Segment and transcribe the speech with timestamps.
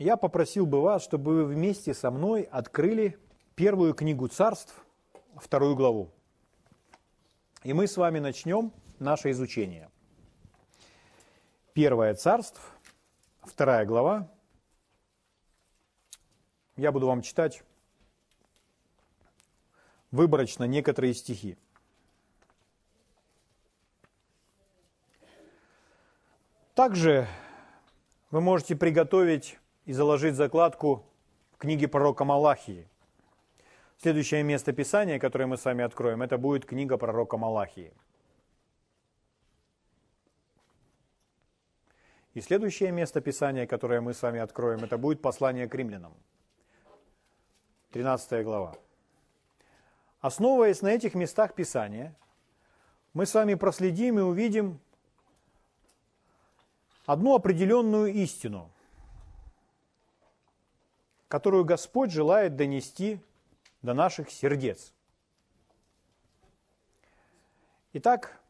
[0.00, 3.18] я попросил бы вас, чтобы вы вместе со мной открыли
[3.54, 4.74] первую книгу царств,
[5.36, 6.10] вторую главу.
[7.64, 9.90] И мы с вами начнем наше изучение.
[11.74, 12.62] Первое царство,
[13.42, 14.32] вторая глава.
[16.76, 17.62] Я буду вам читать
[20.10, 21.58] выборочно некоторые стихи.
[26.74, 27.28] Также
[28.30, 29.58] вы можете приготовить
[29.90, 31.04] и заложить закладку
[31.58, 32.86] книги пророка Малахии.
[33.98, 37.92] Следующее место Писания, которое мы с вами откроем, это будет книга пророка Малахии.
[42.34, 46.14] И следующее место Писания, которое мы с вами откроем, это будет послание к римлянам.
[47.90, 48.76] 13 глава.
[50.20, 52.14] Основываясь на этих местах Писания,
[53.12, 54.78] мы с вами проследим и увидим
[57.06, 58.70] одну определенную истину,
[61.30, 63.20] которую Господь желает донести
[63.82, 64.92] до наших сердец.
[67.92, 68.42] Итак,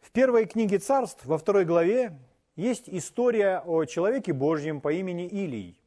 [0.00, 2.18] в первой книге царств, во второй главе,
[2.56, 5.80] есть история о человеке Божьем по имени Илий.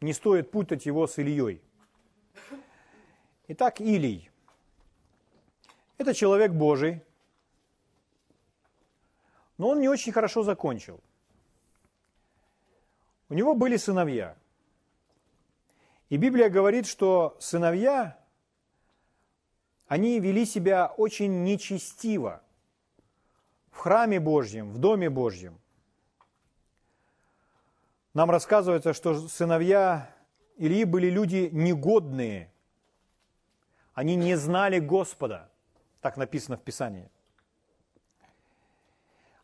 [0.00, 1.62] Не стоит путать его с Ильей.
[3.46, 4.30] Итак, Илий.
[5.98, 7.04] Это человек Божий,
[9.58, 11.00] но он не очень хорошо закончил.
[13.32, 14.36] У него были сыновья.
[16.10, 18.18] И Библия говорит, что сыновья,
[19.86, 22.42] они вели себя очень нечестиво
[23.70, 25.58] в храме Божьем, в доме Божьем.
[28.12, 30.14] Нам рассказывается, что сыновья
[30.58, 32.52] Ильи были люди негодные,
[33.94, 35.50] они не знали Господа.
[36.02, 37.10] Так написано в Писании.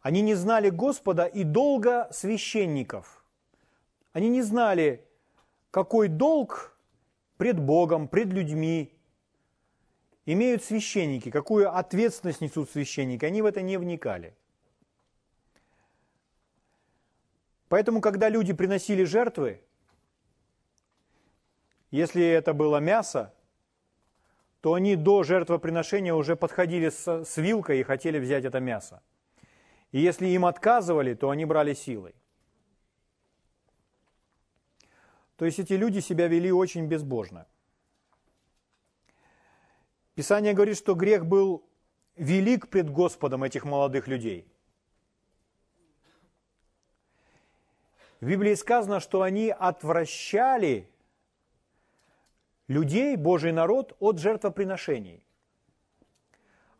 [0.02, 3.17] Они не знали Господа и долго священников.
[4.18, 5.06] Они не знали,
[5.70, 6.76] какой долг
[7.36, 8.92] пред Богом, пред людьми
[10.26, 13.24] имеют священники, какую ответственность несут священники.
[13.24, 14.34] Они в это не вникали.
[17.68, 19.60] Поэтому, когда люди приносили жертвы,
[21.92, 23.32] если это было мясо,
[24.62, 29.00] то они до жертвоприношения уже подходили с, вилкой и хотели взять это мясо.
[29.92, 32.16] И если им отказывали, то они брали силой.
[35.38, 37.46] То есть эти люди себя вели очень безбожно.
[40.16, 41.64] Писание говорит, что грех был
[42.16, 44.52] велик пред Господом этих молодых людей.
[48.20, 50.90] В Библии сказано, что они отвращали
[52.66, 55.22] людей, Божий народ, от жертвоприношений.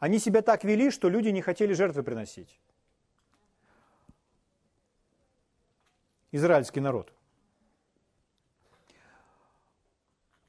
[0.01, 2.59] Они себя так вели, что люди не хотели жертвы приносить.
[6.33, 7.13] Израильский народ.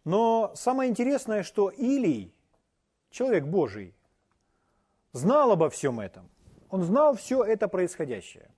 [0.09, 2.33] Но самое интересное, что Илий,
[3.11, 3.93] человек Божий,
[5.11, 6.27] знал обо всем этом.
[6.71, 8.49] Он знал все это происходящее.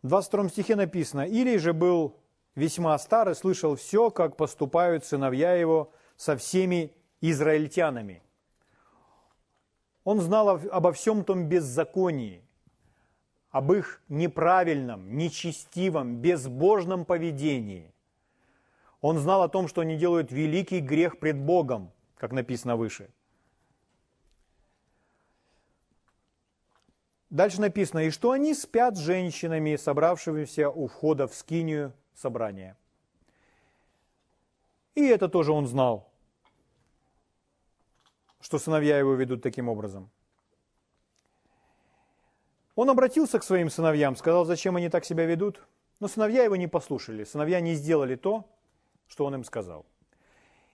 [0.00, 2.16] В 22 стихе написано, «Илий же был
[2.54, 6.90] весьма стар и слышал все, как поступают сыновья его со всеми
[7.20, 8.22] израильтянами.
[10.04, 12.42] Он знал обо всем том беззаконии,
[13.52, 17.92] об их неправильном, нечестивом, безбожном поведении.
[19.00, 23.08] Он знал о том, что они делают великий грех пред Богом, как написано выше–
[27.32, 32.76] Дальше написано, и что они спят с женщинами, собравшимися у входа в скинию собрания.
[34.94, 36.12] И это тоже он знал,
[38.42, 40.10] что сыновья его ведут таким образом.
[42.74, 45.62] Он обратился к своим сыновьям, сказал, зачем они так себя ведут.
[46.00, 48.44] Но сыновья его не послушали, сыновья не сделали то,
[49.06, 49.86] что он им сказал.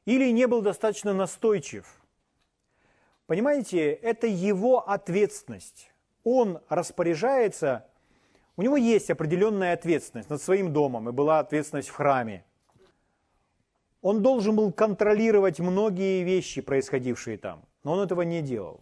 [0.07, 1.87] Или не был достаточно настойчив.
[3.27, 5.91] Понимаете, это его ответственность
[6.29, 7.87] он распоряжается,
[8.57, 12.45] у него есть определенная ответственность над своим домом, и была ответственность в храме.
[14.03, 18.81] Он должен был контролировать многие вещи, происходившие там, но он этого не делал.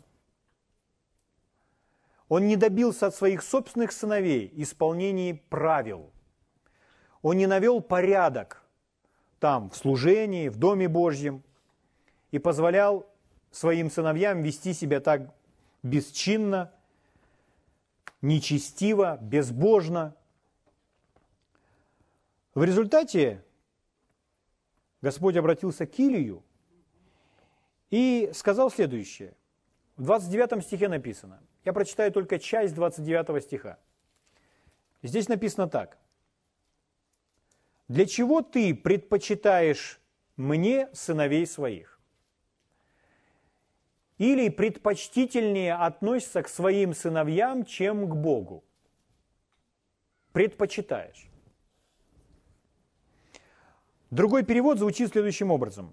[2.29, 6.11] Он не добился от своих собственных сыновей исполнений правил.
[7.23, 8.63] Он не навел порядок
[9.39, 11.43] там, в служении, в Доме Божьем,
[12.33, 13.07] и позволял
[13.51, 15.35] своим сыновьям вести себя так
[15.83, 16.73] бесчинно,
[18.23, 20.15] нечестиво, безбожно.
[22.55, 23.45] В результате
[25.01, 26.43] Господь обратился к Илию
[27.91, 29.35] и сказал следующее.
[29.97, 33.79] В 29 стихе написано, я прочитаю только часть 29 стиха.
[35.03, 35.99] Здесь написано так.
[37.89, 40.01] «Для чего ты предпочитаешь
[40.37, 42.01] мне сыновей своих?»
[44.19, 48.65] Или предпочтительнее относится к своим сыновьям, чем к Богу?
[50.33, 51.29] Предпочитаешь.
[54.11, 55.93] Другой перевод звучит следующим образом.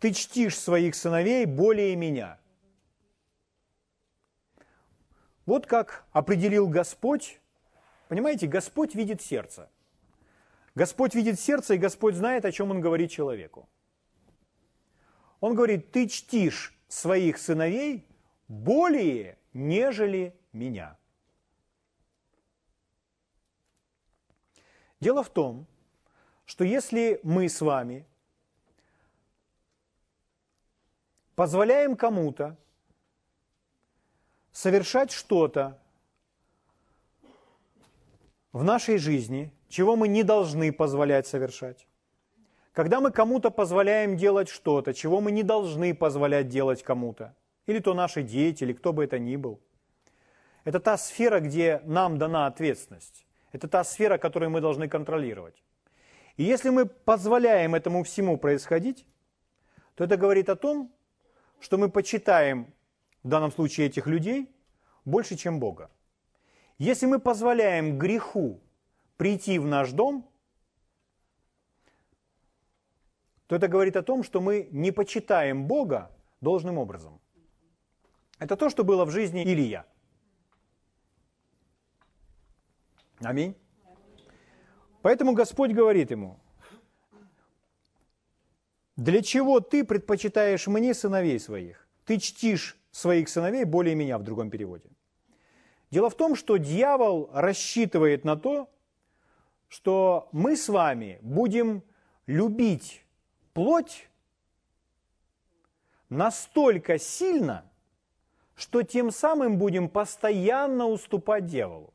[0.00, 2.38] Ты чтишь своих сыновей более меня.
[5.46, 7.40] Вот как определил Господь.
[8.08, 9.70] Понимаете, Господь видит сердце.
[10.74, 13.68] Господь видит сердце, и Господь знает, о чем Он говорит человеку.
[15.40, 18.06] Он говорит, ты чтишь своих сыновей
[18.48, 20.98] более, нежели меня.
[25.00, 25.66] Дело в том,
[26.44, 28.06] что если мы с вами
[31.34, 32.56] позволяем кому-то
[34.56, 35.78] совершать что-то
[38.54, 41.86] в нашей жизни, чего мы не должны позволять совершать,
[42.72, 47.34] когда мы кому-то позволяем делать что-то, чего мы не должны позволять делать кому-то,
[47.66, 49.60] или то наши дети, или кто бы это ни был,
[50.64, 53.26] это та сфера, где нам дана ответственность.
[53.52, 55.62] Это та сфера, которую мы должны контролировать.
[56.38, 59.06] И если мы позволяем этому всему происходить,
[59.96, 60.90] то это говорит о том,
[61.60, 62.72] что мы почитаем
[63.26, 64.48] в данном случае этих людей
[65.04, 65.90] больше, чем Бога.
[66.78, 68.60] Если мы позволяем греху
[69.16, 70.30] прийти в наш дом,
[73.48, 77.20] то это говорит о том, что мы не почитаем Бога должным образом.
[78.38, 79.84] Это то, что было в жизни Илья.
[83.18, 83.56] Аминь.
[85.02, 86.38] Поэтому Господь говорит ему,
[88.94, 91.88] для чего ты предпочитаешь мне сыновей своих?
[92.04, 94.88] Ты чтишь своих сыновей более меня в другом переводе.
[95.90, 98.70] Дело в том, что дьявол рассчитывает на то,
[99.68, 101.82] что мы с вами будем
[102.26, 103.04] любить
[103.52, 104.08] плоть
[106.08, 107.70] настолько сильно,
[108.54, 111.92] что тем самым будем постоянно уступать дьяволу.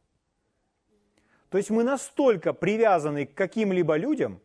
[1.50, 4.39] То есть мы настолько привязаны к каким-либо людям,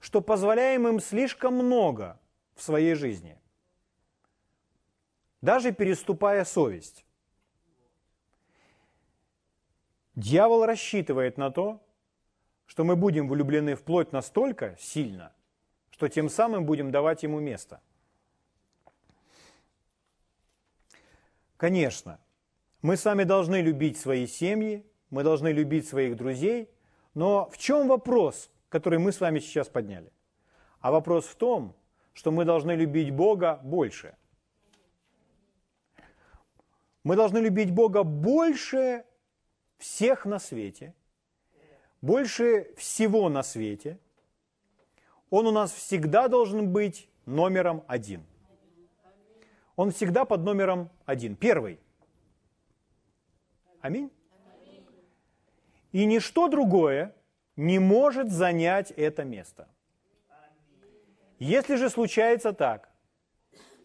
[0.00, 2.18] что позволяем им слишком много
[2.54, 3.38] в своей жизни,
[5.40, 7.04] даже переступая совесть.
[10.14, 11.82] Дьявол рассчитывает на то,
[12.66, 15.32] что мы будем влюблены в плоть настолько сильно,
[15.90, 17.80] что тем самым будем давать ему место.
[21.56, 22.18] Конечно,
[22.82, 26.70] мы сами должны любить свои семьи, мы должны любить своих друзей,
[27.14, 30.12] но в чем вопрос, который мы с вами сейчас подняли?
[30.80, 31.74] А вопрос в том,
[32.12, 34.16] что мы должны любить Бога больше.
[37.06, 39.04] Мы должны любить Бога больше
[39.78, 40.92] всех на свете,
[42.00, 44.00] больше всего на свете.
[45.30, 48.26] Он у нас всегда должен быть номером один.
[49.76, 51.78] Он всегда под номером один, первый.
[53.80, 54.10] Аминь.
[55.92, 57.14] И ничто другое
[57.54, 59.68] не может занять это место.
[61.38, 62.90] Если же случается так,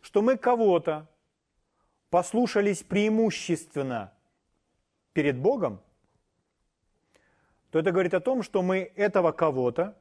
[0.02, 1.08] что мы кого-то
[2.12, 4.14] послушались преимущественно
[5.14, 5.82] перед Богом,
[7.72, 9.98] то это говорит о том, что мы этого кого-то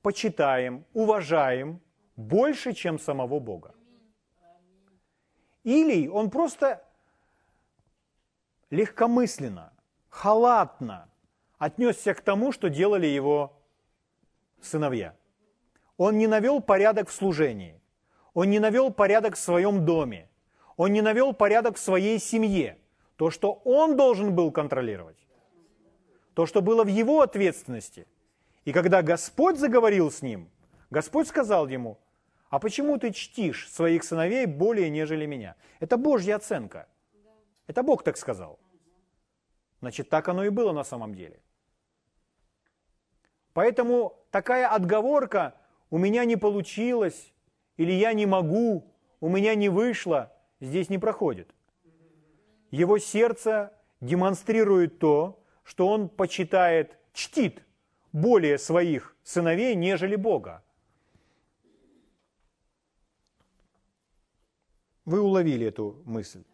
[0.00, 1.80] почитаем, уважаем
[2.16, 3.74] больше, чем самого Бога.
[5.62, 6.82] Или он просто
[8.70, 9.72] легкомысленно,
[10.08, 11.08] халатно
[11.58, 13.60] отнесся к тому, что делали его
[14.62, 15.14] сыновья.
[15.98, 17.78] Он не навел порядок в служении.
[18.32, 20.30] Он не навел порядок в своем доме.
[20.76, 22.78] Он не навел порядок в своей семье.
[23.16, 25.18] То, что он должен был контролировать.
[26.34, 28.06] То, что было в его ответственности.
[28.64, 30.50] И когда Господь заговорил с ним,
[30.90, 31.98] Господь сказал ему,
[32.48, 35.56] а почему ты чтишь своих сыновей более, нежели меня?
[35.80, 36.86] Это Божья оценка.
[37.66, 38.58] Это Бог так сказал.
[39.80, 41.40] Значит, так оно и было на самом деле.
[43.52, 45.54] Поэтому такая отговорка
[45.90, 47.32] «у меня не получилось»
[47.76, 48.84] или «я не могу»,
[49.20, 51.54] «у меня не вышло» здесь не проходит.
[52.70, 57.62] Его сердце демонстрирует то, что он почитает, чтит
[58.12, 60.62] более своих сыновей, нежели Бога.
[65.04, 66.44] Вы уловили эту мысль.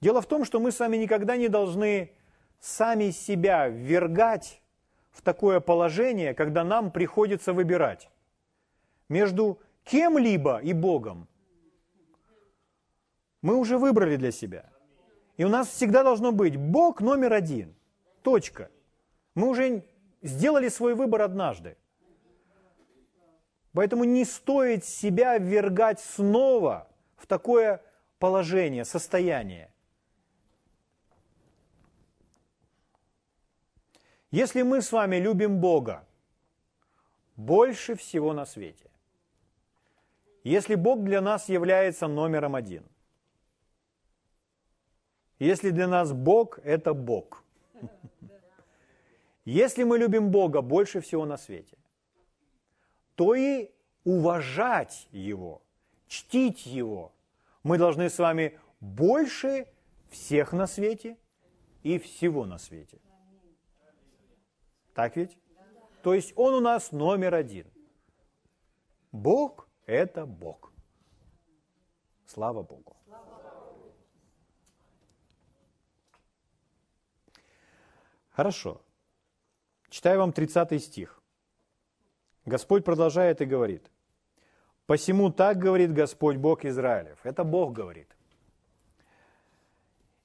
[0.00, 2.12] Дело в том, что мы с вами никогда не должны
[2.60, 4.62] сами себя ввергать
[5.10, 8.10] в такое положение, когда нам приходится выбирать
[9.08, 11.28] между кем-либо и Богом,
[13.44, 14.64] мы уже выбрали для себя.
[15.36, 17.74] И у нас всегда должно быть Бог номер один.
[18.22, 18.70] Точка.
[19.34, 19.84] Мы уже
[20.22, 21.76] сделали свой выбор однажды.
[23.74, 27.82] Поэтому не стоит себя ввергать снова в такое
[28.18, 29.70] положение, состояние.
[34.30, 36.06] Если мы с вами любим Бога
[37.36, 38.90] больше всего на свете,
[40.44, 42.84] если Бог для нас является номером один,
[45.44, 47.42] если для нас Бог– это Бог,
[49.44, 51.76] если мы любим Бога больше всего на свете,
[53.14, 53.70] то и
[54.04, 55.62] уважать Его,
[56.08, 57.12] чтить Его
[57.62, 59.66] мы должны с вами больше
[60.10, 61.16] всех на свете
[61.82, 62.98] и всего на свете.
[64.94, 65.36] Так ведь?
[66.02, 67.66] То есть Он у нас номер один.
[69.12, 70.72] Бог– это Бог.
[72.26, 72.96] Слава Богу.
[78.34, 78.80] Хорошо.
[79.90, 81.22] Читаю вам 30 стих.
[82.44, 83.90] Господь продолжает и говорит.
[84.86, 87.18] «Посему так говорит Господь Бог Израилев».
[87.22, 88.08] Это Бог говорит.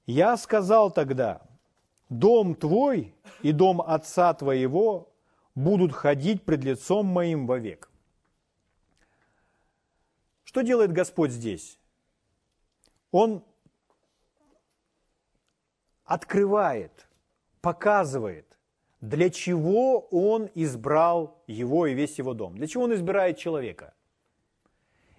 [0.06, 1.42] «Я сказал тогда,
[2.10, 3.14] дом твой
[3.44, 5.14] и дом отца твоего
[5.54, 7.90] будут ходить пред лицом моим вовек».
[10.44, 11.78] Что делает Господь здесь?
[13.12, 13.44] Он
[16.06, 17.09] открывает,
[17.62, 18.58] показывает,
[19.02, 22.56] для чего Он избрал его и весь его дом.
[22.56, 23.94] Для чего Он избирает человека?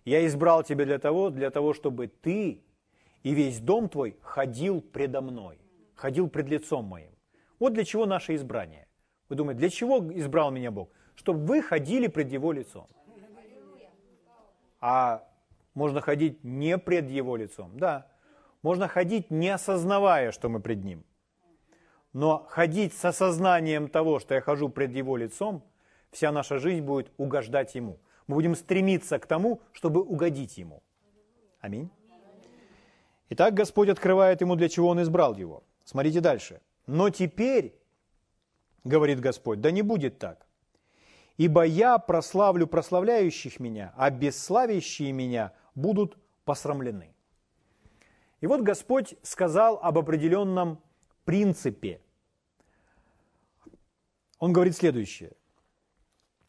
[0.05, 2.63] Я избрал тебя для того, для того, чтобы ты
[3.23, 5.59] и весь дом твой ходил предо мной,
[5.95, 7.13] ходил пред лицом моим.
[7.59, 8.87] Вот для чего наше избрание.
[9.29, 10.91] Вы думаете, для чего избрал меня Бог?
[11.15, 12.87] Чтобы вы ходили пред Его лицом.
[14.81, 15.29] А
[15.75, 17.77] можно ходить не пред Его лицом.
[17.77, 18.07] Да,
[18.63, 21.05] можно ходить, не осознавая, что мы пред Ним.
[22.13, 25.63] Но ходить с осознанием того, что я хожу пред Его лицом,
[26.11, 27.99] вся наша жизнь будет угождать Ему.
[28.27, 30.83] Мы будем стремиться к тому, чтобы угодить Ему.
[31.61, 31.91] Аминь.
[33.29, 35.63] Итак, Господь открывает ему, для чего Он избрал его.
[35.85, 36.61] Смотрите дальше.
[36.87, 37.79] Но теперь,
[38.83, 40.47] говорит Господь, да не будет так.
[41.37, 47.15] Ибо я прославлю прославляющих меня, а бесславящие меня будут посрамлены.
[48.41, 50.81] И вот Господь сказал об определенном
[51.31, 52.01] принципе.
[54.41, 55.31] Он говорит следующее.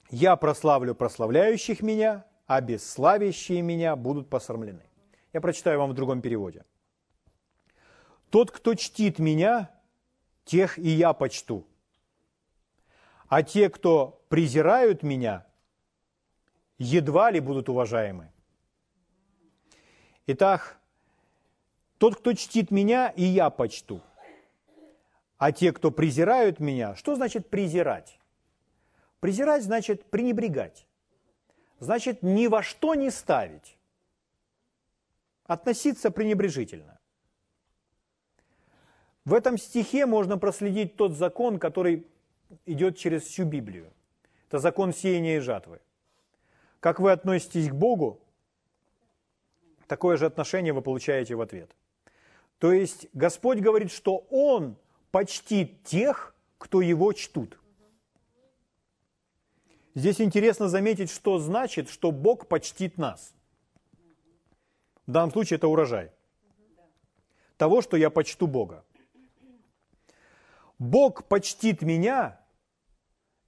[0.10, 4.82] «Я прославлю прославляющих меня, а бесславящие меня будут посрамлены».
[5.34, 6.66] Я прочитаю вам в другом переводе.
[8.32, 9.70] «Тот, кто чтит меня,
[10.46, 11.68] тех и я почту.
[13.28, 15.46] А те, кто презирают меня,
[16.80, 18.32] едва ли будут уважаемы.
[20.26, 20.80] Итак,
[22.00, 24.02] тот, кто чтит меня, и я почту.
[25.42, 28.20] А те, кто презирают меня, что значит презирать?
[29.22, 30.86] Презирать значит пренебрегать.
[31.80, 33.76] Значит ни во что не ставить.
[35.46, 37.00] Относиться пренебрежительно.
[39.26, 42.06] В этом стихе можно проследить тот закон, который
[42.68, 43.92] идет через всю Библию.
[44.48, 45.82] Это закон сеяния и жатвы.
[46.80, 48.22] Как вы относитесь к Богу,
[49.88, 51.76] такое же отношение вы получаете в ответ.
[52.60, 54.78] То есть Господь говорит, что Он
[55.12, 57.60] почтит тех, кто Его чтут.
[59.94, 63.34] Здесь интересно заметить, что значит, что Бог почтит нас.
[65.06, 66.12] В данном случае это урожай.
[67.58, 68.86] Того, что я почту Бога.
[70.80, 72.40] Бог почтит меня,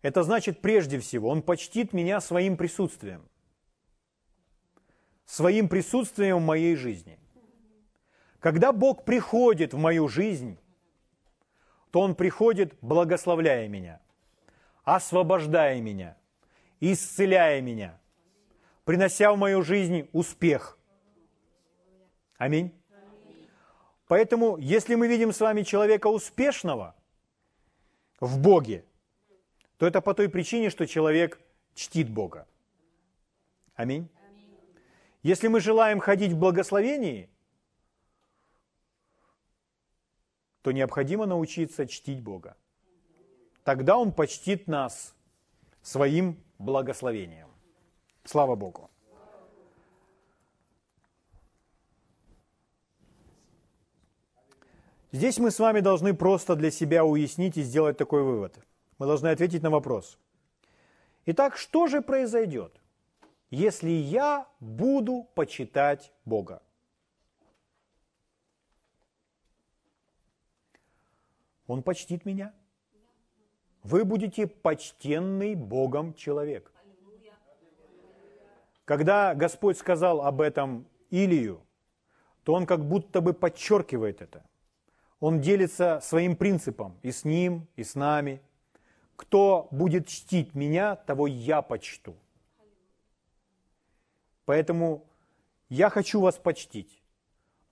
[0.02, 3.28] это значит прежде всего, Он почтит меня своим присутствием
[5.26, 7.18] своим присутствием в моей жизни.
[8.40, 10.60] Когда Бог приходит в мою жизнь,
[11.94, 14.02] то Он приходит, благословляя меня,
[14.84, 16.18] освобождая меня,
[16.80, 18.00] исцеляя меня,
[18.84, 20.80] принося в мою жизнь успех.
[22.40, 22.74] Аминь.
[24.08, 26.96] Поэтому, если мы видим с вами человека успешного
[28.20, 28.86] в Боге,
[29.78, 31.40] то это по той причине, что человек
[31.76, 32.48] чтит Бога.
[33.76, 34.10] Аминь.
[35.22, 37.30] Если мы желаем ходить в благословении,
[40.64, 42.58] то необходимо научиться чтить Бога.
[43.64, 45.14] Тогда Он почтит нас
[45.84, 47.50] своим благословением.
[48.24, 48.90] Слава Богу.
[55.12, 58.58] Здесь мы с вами должны просто для себя уяснить и сделать такой вывод.
[58.98, 60.18] Мы должны ответить на вопрос.
[61.28, 62.84] Итак, что же произойдет?
[63.54, 66.64] если я буду почитать Бога.
[71.68, 72.54] Он почтит меня.
[73.84, 76.72] Вы будете почтенный Богом человек.
[78.86, 81.62] Когда Господь сказал об этом Илию,
[82.44, 84.44] то он как будто бы подчеркивает это.
[85.20, 88.42] Он делится своим принципом и с ним, и с нами.
[89.16, 92.18] Кто будет чтить меня, того я почту.
[94.46, 95.06] Поэтому
[95.70, 97.02] я хочу вас почтить,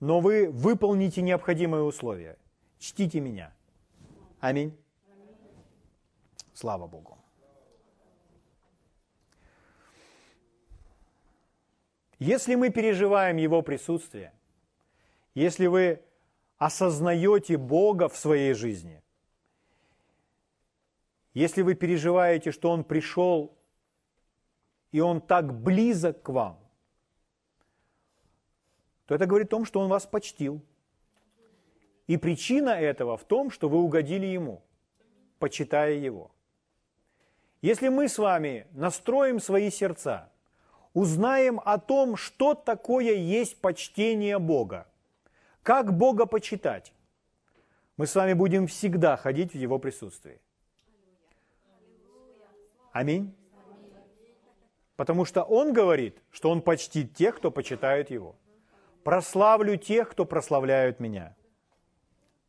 [0.00, 2.38] но вы выполните необходимые условия.
[2.78, 3.52] Чтите меня.
[4.42, 4.76] Аминь.
[6.52, 7.16] Слава Богу.
[12.18, 14.32] Если мы переживаем Его присутствие,
[15.34, 16.02] если вы
[16.58, 19.00] осознаете Бога в своей жизни,
[21.34, 23.56] если вы переживаете, что Он пришел,
[24.90, 26.58] и Он так близок к вам,
[29.06, 30.60] то это говорит о том, что Он вас почтил.
[32.06, 34.62] И причина этого в том, что вы угодили Ему,
[35.38, 36.30] почитая Его.
[37.60, 40.30] Если мы с вами настроим свои сердца,
[40.94, 44.88] узнаем о том, что такое есть почтение Бога,
[45.62, 46.92] как Бога почитать,
[47.96, 50.40] мы с вами будем всегда ходить в Его присутствии.
[52.92, 53.34] Аминь.
[54.96, 58.36] Потому что Он говорит, что Он почтит тех, кто почитает Его.
[59.04, 61.36] Прославлю тех, кто прославляют Меня.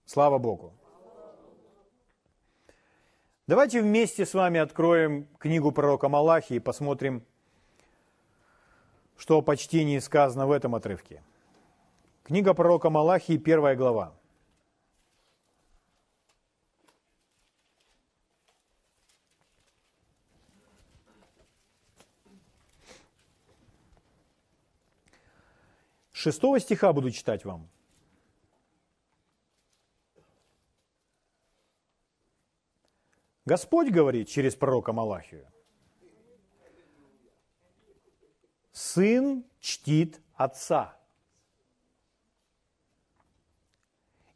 [0.05, 0.74] Слава Богу.
[3.48, 7.25] Давайте вместе с вами откроем книгу пророка Малахии и посмотрим,
[9.17, 11.24] что о почтении сказано в этом отрывке.
[12.24, 14.13] Книга пророка Малахии, первая глава.
[26.12, 27.67] Шестого стиха буду читать вам.
[33.46, 35.48] Господь говорит через пророка Малахию.
[38.72, 40.98] Сын чтит отца.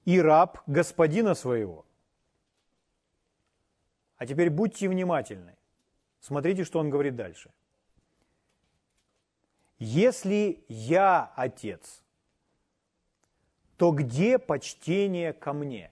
[0.06, 1.86] И раб господина своего.
[4.18, 5.56] А теперь будьте внимательны.
[6.20, 7.52] Смотрите, что он говорит дальше.
[9.80, 12.04] Если я отец,
[13.78, 15.92] то где почтение ко мне?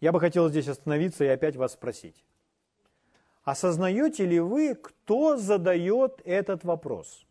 [0.00, 2.24] Я бы хотел здесь остановиться и опять вас спросить.
[3.42, 7.26] Осознаете ли вы, кто задает этот вопрос?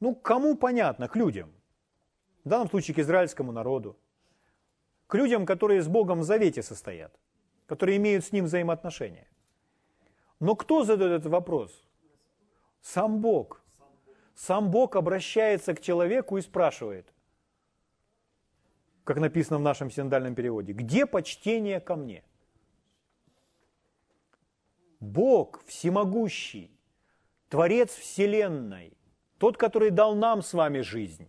[0.00, 1.08] Ну, кому понятно?
[1.08, 1.52] К людям.
[2.44, 3.96] В данном случае к израильскому народу.
[5.06, 7.12] К людям, которые с Богом в завете состоят,
[7.66, 9.28] которые имеют с Ним взаимоотношения.
[10.40, 11.84] Но кто задает этот вопрос?
[12.80, 13.62] Сам Бог.
[14.34, 17.11] Сам Бог обращается к человеку и спрашивает,
[19.04, 22.22] как написано в нашем синодальном переводе, где почтение ко мне?
[25.00, 26.70] Бог всемогущий,
[27.48, 28.96] Творец Вселенной,
[29.38, 31.28] тот, который дал нам с вами жизнь,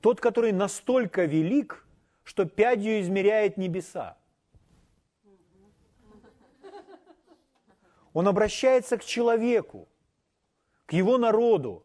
[0.00, 1.84] тот, который настолько велик,
[2.22, 4.16] что пядью измеряет небеса.
[8.12, 9.88] Он обращается к человеку,
[10.86, 11.84] к его народу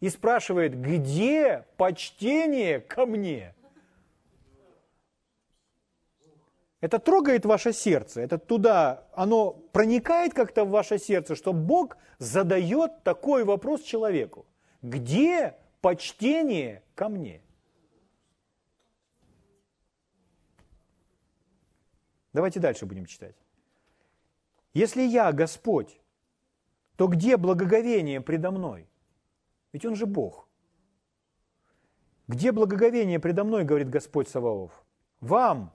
[0.00, 3.54] и спрашивает, где почтение ко мне?
[6.80, 13.02] Это трогает ваше сердце, это туда, оно проникает как-то в ваше сердце, что Бог задает
[13.02, 14.46] такой вопрос человеку.
[14.80, 17.42] Где почтение ко мне?
[22.32, 23.36] Давайте дальше будем читать.
[24.72, 26.00] Если я Господь,
[26.96, 28.88] то где благоговение предо мной?
[29.72, 30.48] Ведь Он же Бог.
[32.28, 34.84] Где благоговение предо мной, говорит Господь Саваоф?
[35.20, 35.72] Вам,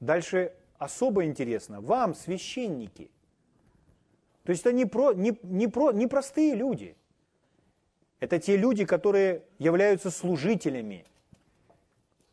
[0.00, 3.10] дальше особо интересно, вам, священники.
[4.44, 6.96] То есть это не, про, не, не, про, не простые люди.
[8.18, 11.06] Это те люди, которые являются служителями,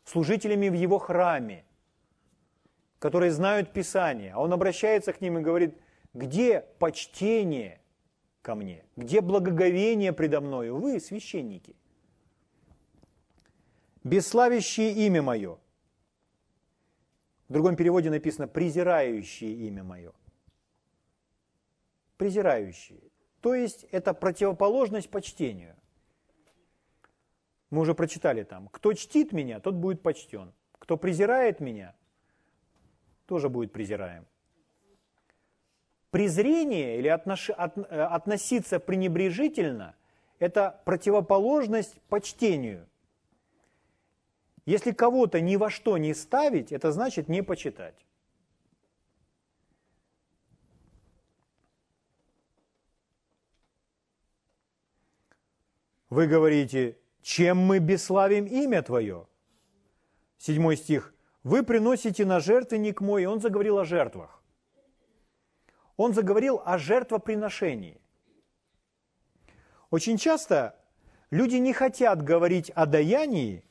[0.04, 1.64] служителями в его храме,
[2.98, 4.32] которые знают Писание.
[4.32, 5.78] А он обращается к ним и говорит,
[6.14, 7.80] где почтение
[8.42, 8.84] ко мне?
[8.96, 10.76] Где благоговение предо мною?
[10.76, 11.76] Вы, священники.
[14.04, 15.58] Бесславящие имя мое.
[17.48, 20.12] В другом переводе написано презирающие имя мое.
[22.16, 23.00] Презирающие.
[23.40, 25.76] То есть это противоположность почтению.
[27.70, 28.68] Мы уже прочитали там.
[28.68, 30.52] Кто чтит меня, тот будет почтен.
[30.78, 31.94] Кто презирает меня,
[33.26, 34.26] тоже будет презираем
[36.10, 37.50] презрение или отнош...
[37.50, 37.76] от...
[37.78, 39.94] Э, относиться пренебрежительно–
[40.38, 42.88] это противоположность почтению.
[44.68, 47.94] Если кого-то ни во что не ставить, это значит не почитать.
[56.10, 59.26] Вы говорите, чем мы бесславим имя Твое?
[60.36, 61.14] Седьмой стих.
[61.42, 64.42] Вы приносите на жертвенник мой, он заговорил о жертвах.
[65.96, 68.02] Он заговорил о жертвоприношении.
[69.88, 70.78] Очень часто
[71.30, 73.64] люди не хотят говорить о даянии,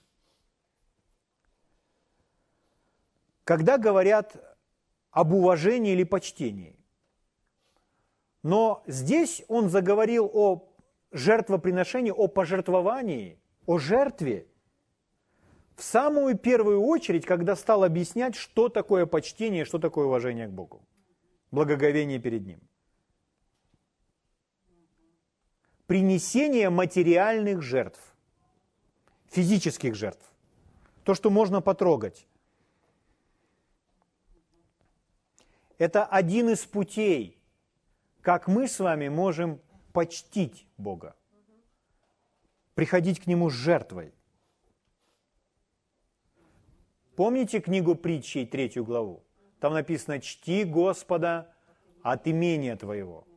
[3.48, 4.36] когда говорят
[5.10, 6.76] об уважении или почтении.
[8.44, 10.70] Но здесь он заговорил о
[11.14, 14.48] жертвоприношении, о пожертвовании, о жертве,
[15.78, 20.86] в самую первую очередь, когда стал объяснять, что такое почтение, что такое уважение к Богу,
[21.52, 22.60] благоговение перед Ним.
[25.86, 28.02] Принесение материальных жертв,
[29.30, 30.30] физических жертв,
[31.06, 32.28] то, что можно потрогать.
[35.78, 37.40] Это один из путей,
[38.22, 39.62] как мы с вами можем
[39.94, 41.16] почтить Бога,
[42.74, 44.14] приходить к Нему с жертвой.
[47.16, 49.24] Помните книгу притчей, третью главу?
[49.60, 51.54] Там написано «Чти Господа
[52.04, 53.28] от имения твоего».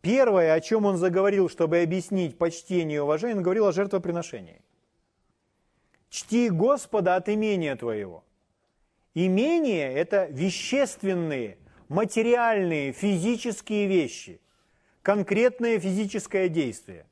[0.00, 4.60] Первое, о чем он заговорил, чтобы объяснить почтение и уважение, он говорил о жертвоприношении.
[6.10, 8.24] «Чти Господа от имения твоего».
[9.14, 14.40] Имение– это вещественные, материальные, физические вещи
[15.04, 17.06] конкретное физическое действие.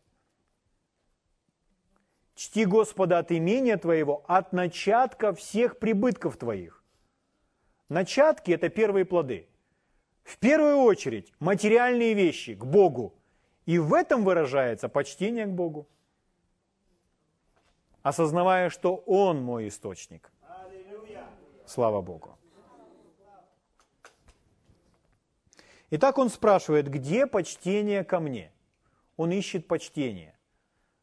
[2.35, 6.83] Чти Господа от имения твоего, от начатка всех прибытков твоих.
[7.91, 9.47] Начатки– это первые плоды.
[10.25, 13.15] В первую очередь материальные вещи к Богу.
[13.67, 15.87] И в этом выражается почтение к Богу.
[18.03, 20.33] Осознавая, что Он мой источник.
[21.73, 22.37] Слава Богу.
[25.89, 28.53] Итак, он спрашивает, где почтение ко мне?
[29.17, 30.39] Он ищет почтение.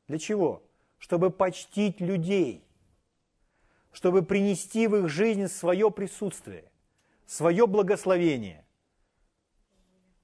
[0.08, 0.62] Для чего?
[1.00, 2.64] Чтобы почтить людей,
[3.92, 6.72] чтобы принести в их жизнь свое присутствие,
[7.26, 8.64] свое благословение,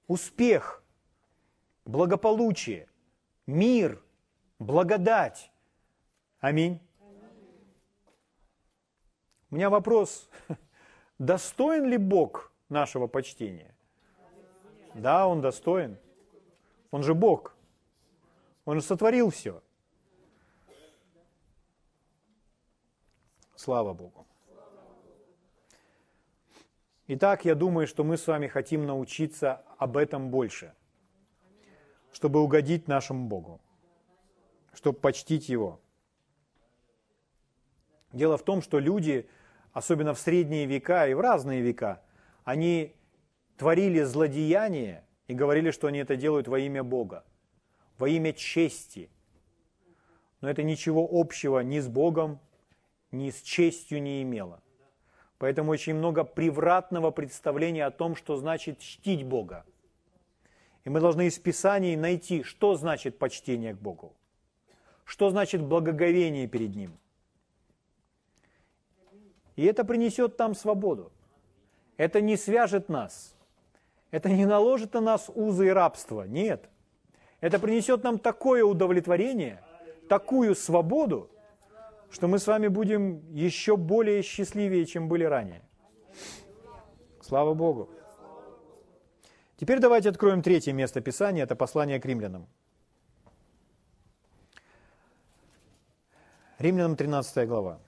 [0.06, 0.84] успех,
[1.86, 2.88] благополучие,
[3.48, 4.00] мир,
[4.60, 5.50] благодать.
[6.40, 6.85] Аминь.
[9.56, 10.30] У меня вопрос,
[11.18, 13.74] достоин ли Бог нашего почтения?
[14.94, 15.98] Да, он достоин.
[16.92, 17.56] Он же Бог.
[18.66, 19.64] Он же сотворил все.
[23.56, 24.28] Слава Богу.
[27.08, 30.76] Итак, я думаю, что мы с вами хотим научиться об этом больше,
[32.12, 33.62] чтобы угодить нашему Богу,
[34.74, 35.80] чтобы почтить Его.
[38.12, 39.30] Дело в том, что люди,
[39.76, 42.02] особенно в средние века и в разные века,
[42.46, 42.96] они
[43.58, 47.26] творили злодеяния и говорили, что они это делают во имя Бога,
[47.98, 49.10] во имя чести.
[50.40, 52.40] Но это ничего общего ни с Богом,
[53.12, 54.64] ни с честью не имело.
[55.40, 59.66] Поэтому очень много превратного представления о том, что значит чтить Бога.
[60.86, 64.16] И мы должны из Писаний найти, что значит почтение к Богу,
[65.04, 66.98] что значит благоговение перед Ним.
[69.56, 71.12] И это принесет там свободу.
[71.98, 73.34] Это не свяжет нас–
[74.16, 76.70] это не наложит на нас узы и рабство, нет.
[77.42, 79.62] Это принесет нам такое удовлетворение,
[80.08, 81.30] такую свободу,
[82.10, 85.62] что мы с вами будем еще более счастливее, чем были ранее.
[87.22, 87.90] Слава Богу.
[89.58, 92.48] Теперь давайте откроем третье место Писания, это послание к римлянам.
[96.58, 97.82] Римлянам 13 глава.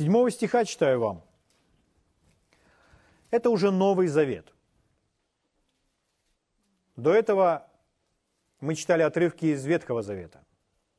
[0.00, 1.22] Седьмого стиха читаю вам.
[3.30, 4.50] Это уже Новый Завет.
[6.96, 7.68] До этого
[8.60, 10.42] мы читали отрывки из Ветхого Завета.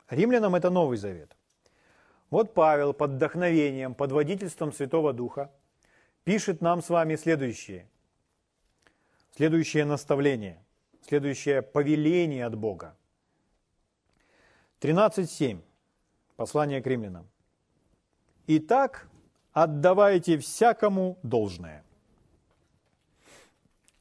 [0.07, 1.35] Римлянам это Новый Завет.
[2.29, 5.49] Вот Павел под вдохновением, под водительством Святого Духа
[6.23, 7.89] пишет нам с вами следующее.
[9.35, 10.63] Следующее наставление,
[11.07, 12.95] следующее повеление от Бога.
[14.79, 15.59] 13.7.
[16.35, 17.27] Послание к римлянам.
[18.53, 19.07] Итак,
[19.53, 21.85] отдавайте всякому должное.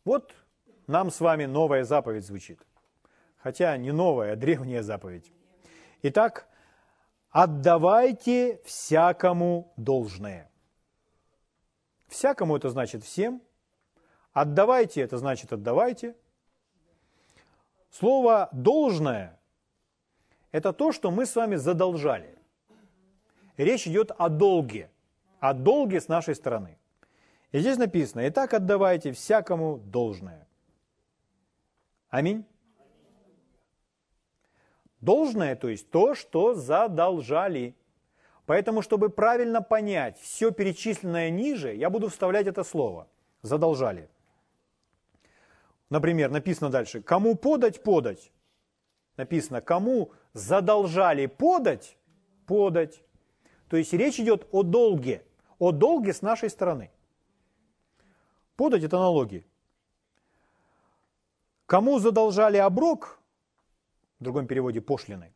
[0.04, 0.34] Вот
[0.88, 2.58] нам с вами новая заповедь звучит.
[3.36, 5.30] Хотя не новая, а древняя заповедь.
[6.02, 6.48] Итак,
[7.30, 10.50] отдавайте всякому должное.
[12.08, 13.40] Всякому это значит всем.
[14.32, 16.16] Отдавайте это значит отдавайте.
[17.92, 19.38] Слово должное–
[20.50, 22.39] это то, что мы с вами задолжали.
[23.60, 24.90] Речь идет о долге,
[25.38, 26.78] о долге с нашей стороны.
[27.52, 30.48] И здесь написано, и так отдавайте всякому должное.
[32.08, 32.46] Аминь.
[35.02, 37.76] Должное, то есть то, что задолжали.
[38.46, 43.08] Поэтому, чтобы правильно понять все перечисленное ниже, я буду вставлять это слово.
[43.42, 44.08] Задолжали.
[45.90, 48.32] Например, написано дальше, кому подать, подать.
[49.18, 51.98] Написано, кому задолжали подать,
[52.46, 53.02] подать.
[53.70, 55.24] То есть речь идет о долге,
[55.60, 56.90] о долге с нашей стороны.
[58.56, 59.46] Подать– это налоги.
[61.66, 63.20] Кому задолжали оброк,
[64.18, 65.32] в другом переводе пошлины,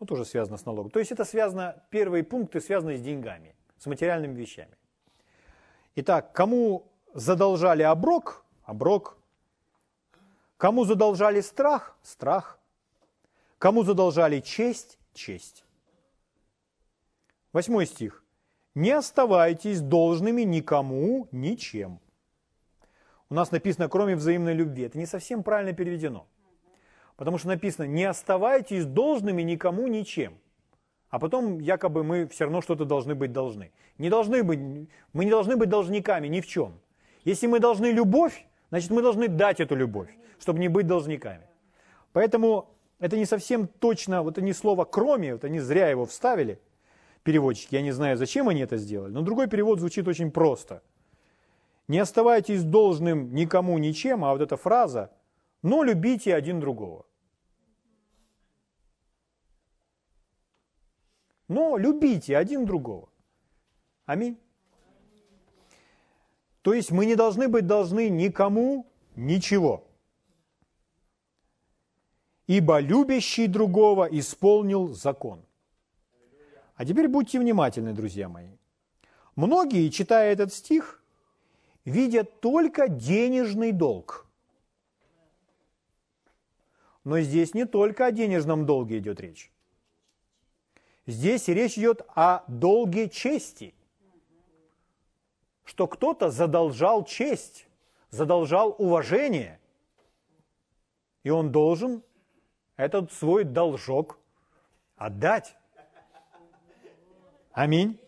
[0.00, 0.90] ну, тоже связано с налогом.
[0.90, 4.76] То есть это связано, первые пункты связаны с деньгами, с материальными вещами.
[5.94, 9.16] Итак, кому задолжали оброк, оброк.
[10.56, 12.58] Кому задолжали страх, страх.
[13.58, 15.64] Кому задолжали честь, честь.
[17.54, 18.24] Восьмой стих
[18.74, 22.00] не оставайтесь должными никому ничем.
[23.30, 24.82] У нас написано, кроме взаимной любви.
[24.82, 26.26] Это не совсем правильно переведено.
[27.16, 30.36] Потому что написано, не оставайтесь должными никому ничем.
[31.10, 33.70] А потом якобы мы все равно что-то должны быть должны.
[33.98, 34.58] Не должны быть,
[35.12, 36.80] мы не должны быть должниками ни в чем.
[37.22, 41.46] Если мы должны любовь, значит мы должны дать эту любовь, чтобы не быть должниками.
[42.12, 46.58] Поэтому это не совсем точно, вот это не слово «кроме», вот они зря его вставили–
[47.24, 47.74] переводчики.
[47.74, 50.82] Я не знаю, зачем они это сделали, но другой перевод звучит очень просто.
[51.88, 55.10] Не оставайтесь должным никому ничем, а вот эта фраза
[55.62, 57.04] «но любите один другого».
[61.48, 63.10] Но любите один другого.
[64.06, 64.38] Аминь.
[66.62, 69.86] То есть мы не должны быть должны никому ничего.
[72.46, 75.44] Ибо любящий другого исполнил закон.
[76.76, 78.50] А теперь будьте внимательны, друзья мои.
[79.36, 81.02] Многие, читая этот стих,
[81.84, 84.26] видят только денежный долг.
[87.04, 89.52] Но здесь не только о денежном долге идет речь.
[91.06, 93.74] Здесь речь идет о долге чести.
[95.64, 97.68] Что кто-то задолжал честь,
[98.10, 99.60] задолжал уважение.
[101.22, 102.02] И он должен
[102.76, 104.18] этот свой должок
[104.96, 105.56] отдать.
[107.54, 108.00] Аминь.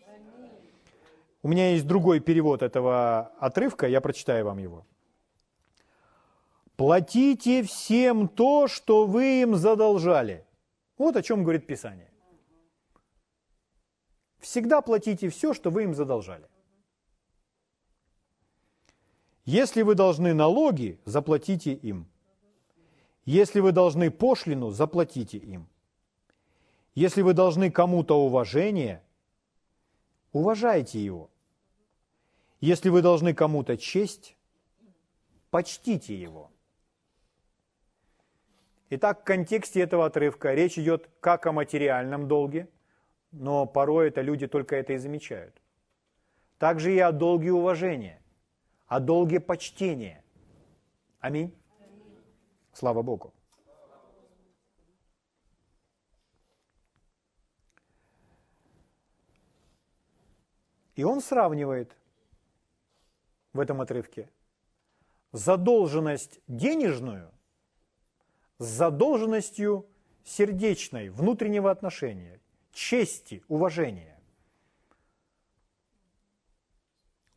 [1.41, 4.85] У меня есть другой перевод этого отрывка, я прочитаю вам его.
[6.75, 10.45] Платите всем то, что вы им задолжали.
[10.97, 12.11] Вот о чем говорит Писание.
[14.39, 16.47] Всегда платите все, что вы им задолжали.
[19.45, 22.05] Если вы должны налоги, заплатите им.
[23.23, 25.69] Если вы должны пошлину, заплатите им.
[26.95, 29.01] Если вы должны кому-то уважение,
[30.37, 31.29] уважайте его.
[32.59, 34.35] Если вы должны кому-то честь,
[35.49, 36.51] почтите его.
[38.89, 42.69] Итак, в контексте этого отрывка речь идет как о материальном долге,
[43.31, 45.61] но порой это люди только это и замечают.
[46.57, 48.21] Также и о долге уважения,
[48.87, 50.23] о долге почтения.
[51.19, 51.53] Аминь.
[52.73, 53.33] Слава Богу.
[60.97, 61.95] И он сравнивает
[63.53, 64.29] в этом отрывке
[65.31, 67.31] задолженность денежную
[68.57, 69.85] с задолженностью
[70.23, 72.41] сердечной, внутреннего отношения,
[72.73, 74.19] чести, уважения.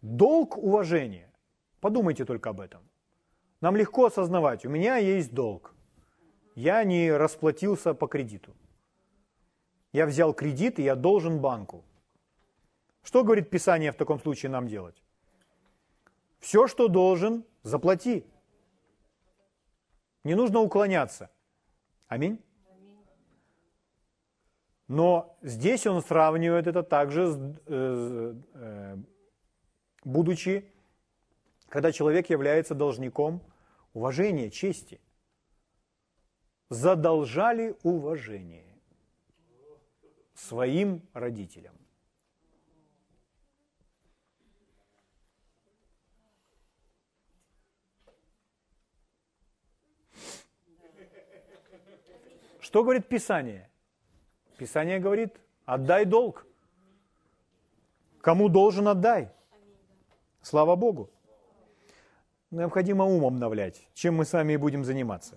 [0.01, 1.31] Долг уважения.
[1.81, 2.81] Подумайте только об этом.
[3.61, 5.75] Нам легко осознавать, у меня есть долг.
[6.55, 8.57] Я не расплатился по кредиту.
[9.93, 11.85] Я взял кредит, и я должен банку.
[13.03, 15.03] Что говорит Писание в таком случае нам делать?
[16.39, 18.25] Все, что должен, заплати.
[20.25, 21.31] Не нужно уклоняться.
[22.09, 22.43] Аминь.
[24.89, 28.97] Но здесь он сравнивает это также, э, э,
[30.03, 30.69] будучи,
[31.69, 33.41] когда человек является должником
[33.93, 35.01] уважения, чести.
[36.71, 38.81] Задолжали уважение
[40.35, 41.80] своим родителям.
[52.71, 53.69] Что говорит Писание?
[54.57, 56.47] Писание говорит, отдай долг.
[58.21, 59.31] Кому должен, отдай.
[60.41, 61.11] Слава Богу.
[62.53, 65.37] Необходимо ум обновлять, чем мы с вами и будем заниматься.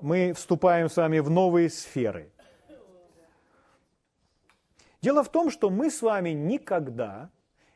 [0.00, 2.32] Мы вступаем с вами в новые сферы.
[5.02, 7.28] Дело в том, что мы с вами никогда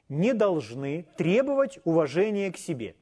[0.08, 2.96] не должны требовать уважения к себе.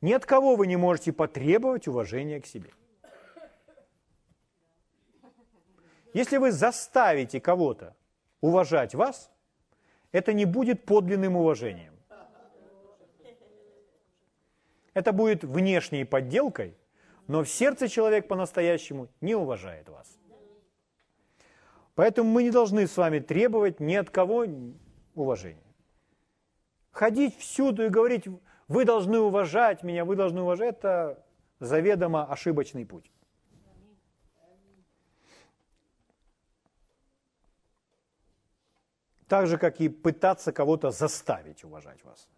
[0.00, 2.70] Ни от кого вы не можете потребовать уважения к себе.
[6.14, 7.94] Если вы заставите кого-то
[8.40, 9.30] уважать вас,
[10.12, 11.94] это не будет подлинным уважением.
[14.92, 16.76] Это будет внешней подделкой,
[17.28, 20.18] но в сердце человек по-настоящему не уважает вас.
[21.94, 24.46] Поэтому мы не должны с вами требовать ни от кого
[25.14, 25.62] уважения.
[26.90, 28.26] Ходить всюду и говорить,
[28.70, 31.18] вы должны уважать меня, вы должны уважать, это
[31.58, 33.10] заведомо ошибочный путь.
[39.26, 42.28] Так же, как и пытаться кого-то заставить уважать вас.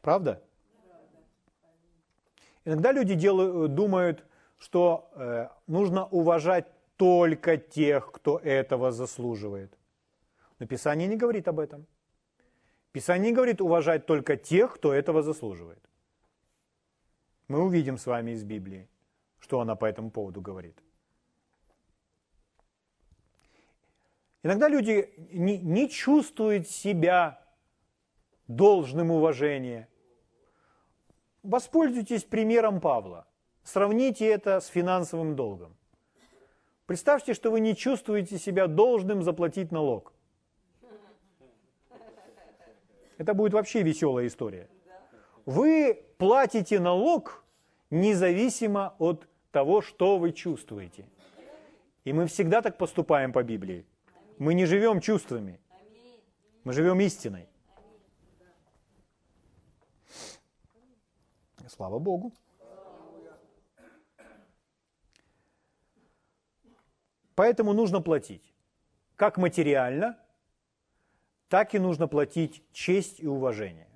[0.00, 0.42] Правда?
[2.64, 4.24] Иногда люди делают, думают,
[4.58, 9.76] что э, нужно уважать только тех, кто этого заслуживает.
[10.58, 11.86] Но Писание не говорит об этом.
[12.92, 15.82] Писание говорит уважать только тех, кто этого заслуживает.
[17.48, 18.88] Мы увидим с вами из Библии,
[19.38, 20.82] что она по этому поводу говорит.
[24.42, 27.44] Иногда люди не, не чувствуют себя
[28.46, 29.88] должным уважения.
[31.42, 33.26] Воспользуйтесь примером Павла.
[33.62, 35.76] Сравните это с финансовым долгом.
[36.86, 40.14] Представьте, что вы не чувствуете себя должным заплатить налог.
[43.18, 44.68] Это будет вообще веселая история.
[45.44, 47.44] Вы платите налог
[47.90, 51.04] независимо от того, что вы чувствуете.
[52.04, 53.84] И мы всегда так поступаем по Библии.
[54.38, 55.60] Мы не живем чувствами.
[56.64, 57.48] Мы живем истиной.
[61.66, 62.32] Слава Богу.
[67.34, 68.54] Поэтому нужно платить.
[69.16, 70.16] Как материально,
[71.48, 73.88] так и нужно платить честь и уважение.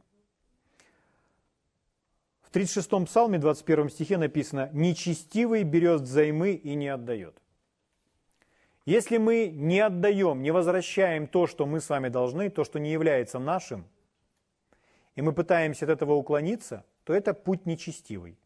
[2.42, 7.40] В 36-м псалме, 21 стихе написано «Нечестивый берет взаймы и не отдает».
[8.84, 12.90] Если мы не отдаем, не возвращаем то, что мы с вами должны, то, что не
[12.90, 13.86] является нашим,
[15.14, 18.36] и мы пытаемся от этого уклониться, то это путь нечестивый.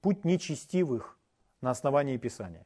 [0.00, 1.18] Путь нечестивых
[1.60, 2.64] на основании Писания.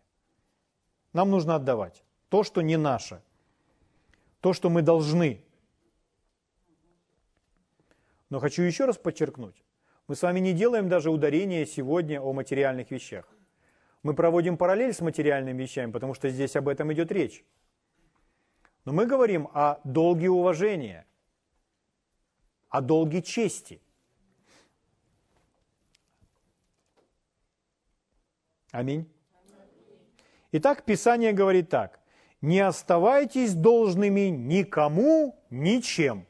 [1.13, 3.23] Нам нужно отдавать то, что не наше,
[4.41, 5.45] то, что мы должны.
[8.31, 9.65] Но хочу еще раз подчеркнуть,
[10.07, 13.29] мы с вами не делаем даже ударение сегодня о материальных вещах.
[14.03, 17.45] Мы проводим параллель с материальными вещами, потому что здесь об этом идет речь.
[18.85, 21.07] Но мы говорим о долге уважения,
[22.69, 23.83] о долге чести.
[28.71, 29.11] Аминь.
[30.53, 31.98] Итак, Писание говорит так.
[32.41, 36.27] Не оставайтесь должными никому ничем.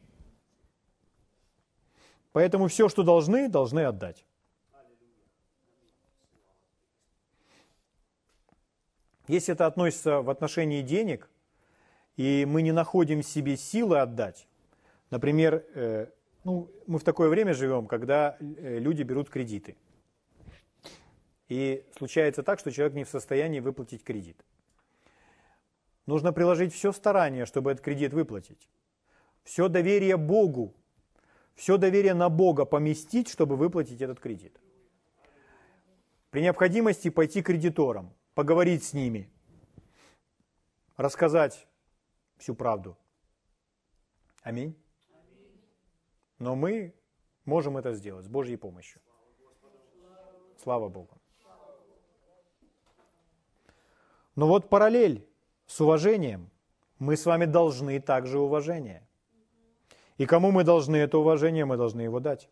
[2.32, 4.24] Поэтому все, что должны, должны отдать.
[9.26, 11.28] Если это относится в отношении денег,
[12.16, 14.48] и мы не находим себе силы отдать,
[15.10, 16.06] например, э,
[16.44, 19.76] ну, мы в такое время живем, когда э, люди берут кредиты.
[21.48, 24.42] И случается так, что человек не в состоянии выплатить кредит.
[26.08, 28.70] Нужно приложить все старание, чтобы этот кредит выплатить.
[29.42, 30.74] Все доверие Богу,
[31.54, 34.58] все доверие на Бога поместить, чтобы выплатить этот кредит.
[36.30, 39.30] При необходимости пойти к кредиторам, поговорить с ними,
[40.96, 41.68] рассказать
[42.38, 42.96] всю правду.
[44.42, 44.74] Аминь.
[46.38, 46.94] Но мы
[47.44, 49.02] можем это сделать с Божьей помощью.
[50.56, 51.20] Слава Богу.
[54.36, 55.28] Но вот параллель
[55.68, 56.50] с уважением.
[56.98, 59.06] Мы с вами должны также уважение.
[60.16, 62.48] И кому мы должны это уважение, мы должны его дать.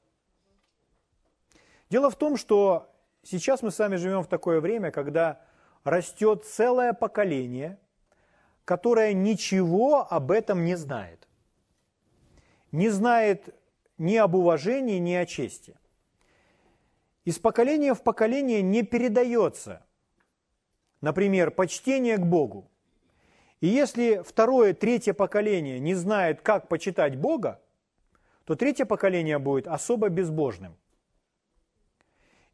[1.90, 2.94] Дело в том, что
[3.24, 5.40] сейчас мы с вами живем в такое время, когда
[5.82, 7.78] растет целое поколение,
[8.64, 11.26] которое ничего об этом не знает.
[12.70, 13.54] Не знает
[13.98, 15.76] ни об уважении, ни о чести.
[17.24, 19.84] Из поколения в поколение не передается,
[21.00, 22.70] например, почтение к Богу.
[23.60, 27.60] И если второе, третье поколение не знает, как почитать Бога,
[28.44, 30.76] то третье поколение будет особо безбожным.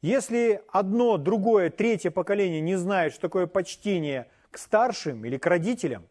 [0.00, 6.08] Если одно, другое, третье поколение не знает, что такое почтение к старшим или к родителям,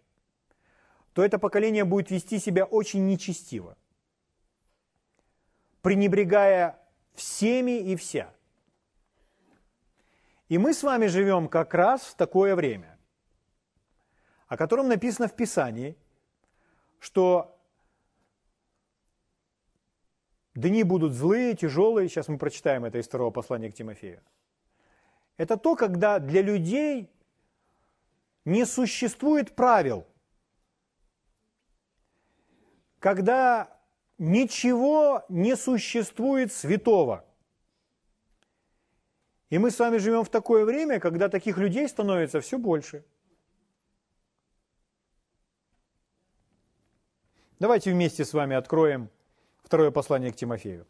[1.14, 3.78] то это поколение будет вести себя очень нечестиво,
[5.82, 6.80] пренебрегая
[7.16, 8.34] всеми и вся.
[10.48, 12.91] И мы с вами живем как раз в такое время,
[14.52, 15.96] о котором написано в Писании,
[17.00, 17.58] что
[20.56, 22.10] Дни будут злые, тяжелые.
[22.10, 24.22] Сейчас мы прочитаем это из второго послания к Тимофею.
[25.38, 27.10] Это то, когда для людей
[28.44, 30.06] не существует правил.
[33.00, 33.80] Когда
[34.18, 37.24] ничего не существует святого.
[39.50, 43.06] И мы с вами живем в такое время, когда таких людей становится все больше.
[47.62, 49.08] Давайте вместе с вами откроем
[49.64, 50.88] Второе послание к Тимофею.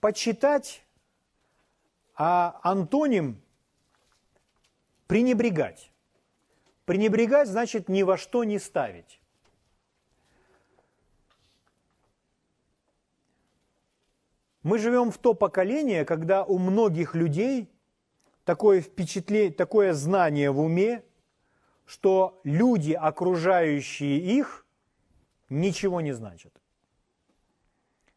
[0.00, 0.84] Почитать,
[2.14, 3.40] а антоним
[5.06, 5.90] пренебрегать.
[6.84, 9.19] Пренебрегать значит ни во что не ставить.
[14.62, 17.68] Мы живем в то поколение, когда у многих людей
[18.44, 21.02] такое впечатление, такое знание в уме,
[21.86, 24.66] что люди, окружающие их,
[25.48, 26.52] ничего не значат.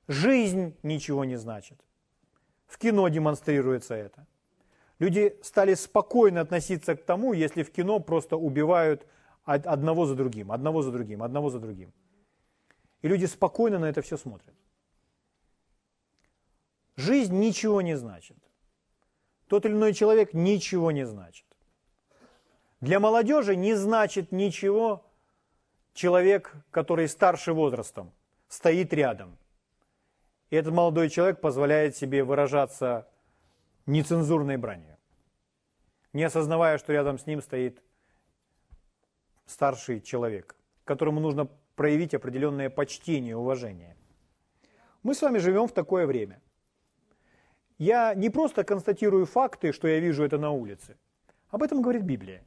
[0.07, 1.79] Жизнь ничего не значит.
[2.67, 4.25] В кино демонстрируется это.
[4.99, 9.07] Люди стали спокойно относиться к тому, если в кино просто убивают
[9.45, 11.93] одного за другим, одного за другим, одного за другим.
[13.01, 14.53] И люди спокойно на это все смотрят.
[16.95, 18.37] Жизнь ничего не значит
[19.53, 21.45] тот или иной человек ничего не значит.
[22.81, 25.05] Для молодежи не значит ничего
[25.93, 28.11] человек, который старше возрастом,
[28.47, 29.37] стоит рядом.
[30.49, 33.07] И этот молодой человек позволяет себе выражаться
[33.85, 34.97] нецензурной бранью,
[36.13, 37.79] не осознавая, что рядом с ним стоит
[39.45, 43.95] старший человек, которому нужно проявить определенное почтение, уважение.
[45.03, 46.41] Мы с вами живем в такое время–
[47.77, 50.97] я не просто констатирую факты, что я вижу это на улице.
[51.49, 52.43] Об этом говорит Библия.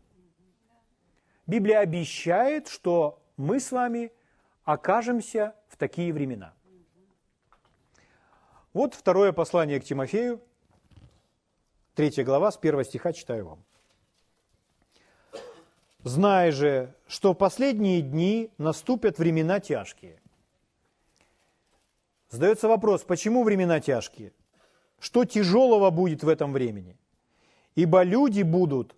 [1.46, 4.12] Библия обещает, что мы с вами
[4.64, 6.54] окажемся в такие времена.
[8.72, 10.40] Вот второе послание к Тимофею,
[11.94, 13.64] третья глава, с первого стиха читаю вам.
[16.02, 20.20] «Знай же, что в последние дни наступят времена тяжкие».
[22.28, 24.32] Задается вопрос, почему времена тяжкие?
[24.98, 26.96] Что тяжелого будет в этом времени?
[27.74, 28.94] Ибо люди будут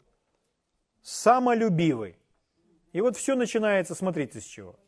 [1.03, 2.17] самолюбивы.
[2.93, 4.79] И вот все начинается, смотрите с чего.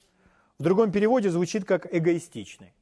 [0.58, 2.74] В другом переводе звучит как эгоистичный.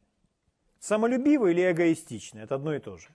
[0.80, 3.08] Самолюбивый или эгоистичный– это одно и то же.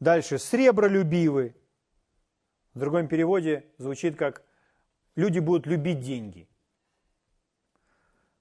[0.00, 1.54] Дальше, сребролюбивый.
[2.74, 4.42] В другом переводе звучит как
[5.16, 6.48] люди будут любить деньги.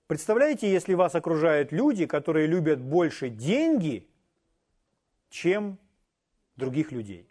[0.08, 4.08] Представляете, если вас окружают люди, которые любят больше деньги,
[5.34, 5.80] чем
[6.58, 7.28] других людей,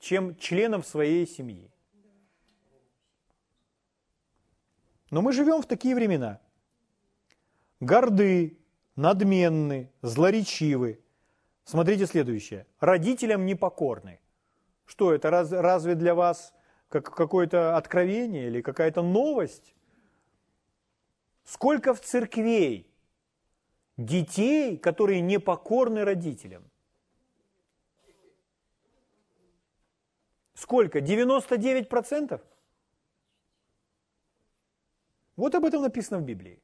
[0.00, 1.70] чем членов своей семьи.
[5.10, 6.40] Но мы живем в такие времена.
[7.78, 8.58] Горды,
[8.96, 11.00] надменны, злоречивы.
[11.62, 12.66] Смотрите следующее.
[12.80, 14.18] Родителям непокорны.
[14.86, 16.52] Что это, раз, разве для вас
[16.88, 19.72] как какое-то откровение или какая-то новость?
[21.44, 22.87] Сколько в церквей
[23.98, 26.62] детей, которые не покорны родителям.
[30.54, 31.00] Сколько?
[31.00, 32.40] 99%?
[35.36, 36.60] Вот об этом написано в Библии.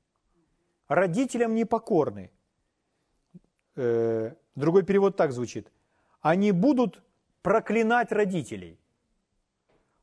[0.89, 2.31] Родителям не покорны.
[3.77, 5.71] Э, другой перевод так звучит.
[6.21, 7.03] Они будут
[7.43, 8.79] проклинать родителей.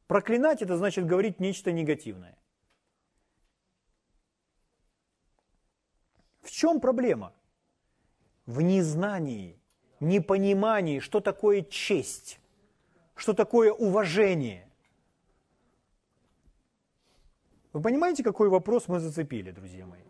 [0.07, 2.37] Проклинать это значит говорить нечто негативное.
[6.41, 7.33] В чем проблема?
[8.45, 9.59] В незнании,
[9.99, 12.39] непонимании, что такое честь,
[13.15, 14.67] что такое уважение.
[17.73, 20.01] Вы понимаете, какой вопрос мы зацепили, друзья мои?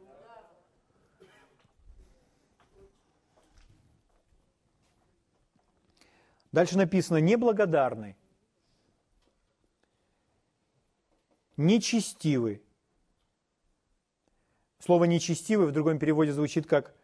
[6.52, 8.18] Дальше написано неблагодарный,
[11.56, 12.62] нечестивый,
[14.84, 16.96] Слово «нечестивый» в другом переводе звучит как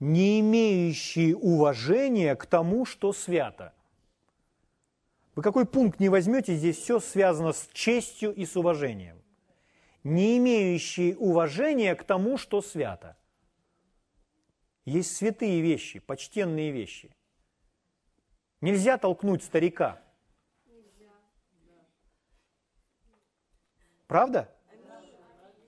[0.00, 3.74] «не имеющий уважения к тому, что свято».
[5.34, 9.22] Вы какой пункт не возьмете, здесь все связано с честью и с уважением.
[10.02, 13.18] Не имеющие уважения к тому, что свято.
[14.86, 17.14] Есть святые вещи, почтенные вещи.
[18.62, 20.00] Нельзя толкнуть старика.
[24.06, 24.57] Правда?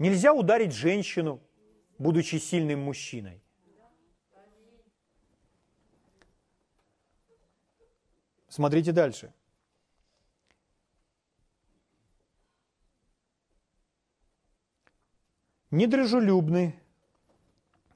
[0.01, 1.43] Нельзя ударить женщину,
[1.99, 3.43] будучи сильным мужчиной.
[8.49, 9.35] Смотрите дальше.
[15.71, 16.81] Недружелюбны,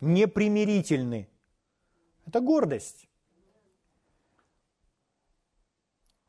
[0.03, 1.31] непримирительны.
[2.27, 3.09] Это гордость.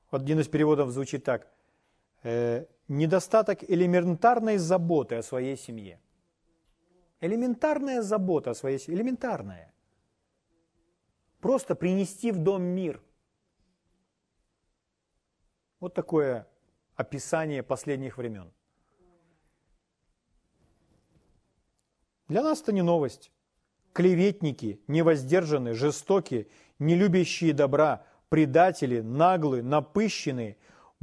[0.09, 1.53] Один из переводов звучит так.
[2.87, 5.99] Недостаток элементарной заботы о своей семье.
[7.19, 8.99] Элементарная забота о своей семье.
[8.99, 9.73] Элементарная.
[11.39, 13.01] Просто принести в дом мир.
[15.79, 16.47] Вот такое
[16.95, 18.51] описание последних времен.
[22.27, 23.31] Для нас это не новость.
[23.93, 26.47] Клеветники, невоздержанные, жестокие,
[26.79, 30.57] не любящие добра, предатели, наглые, напыщенные,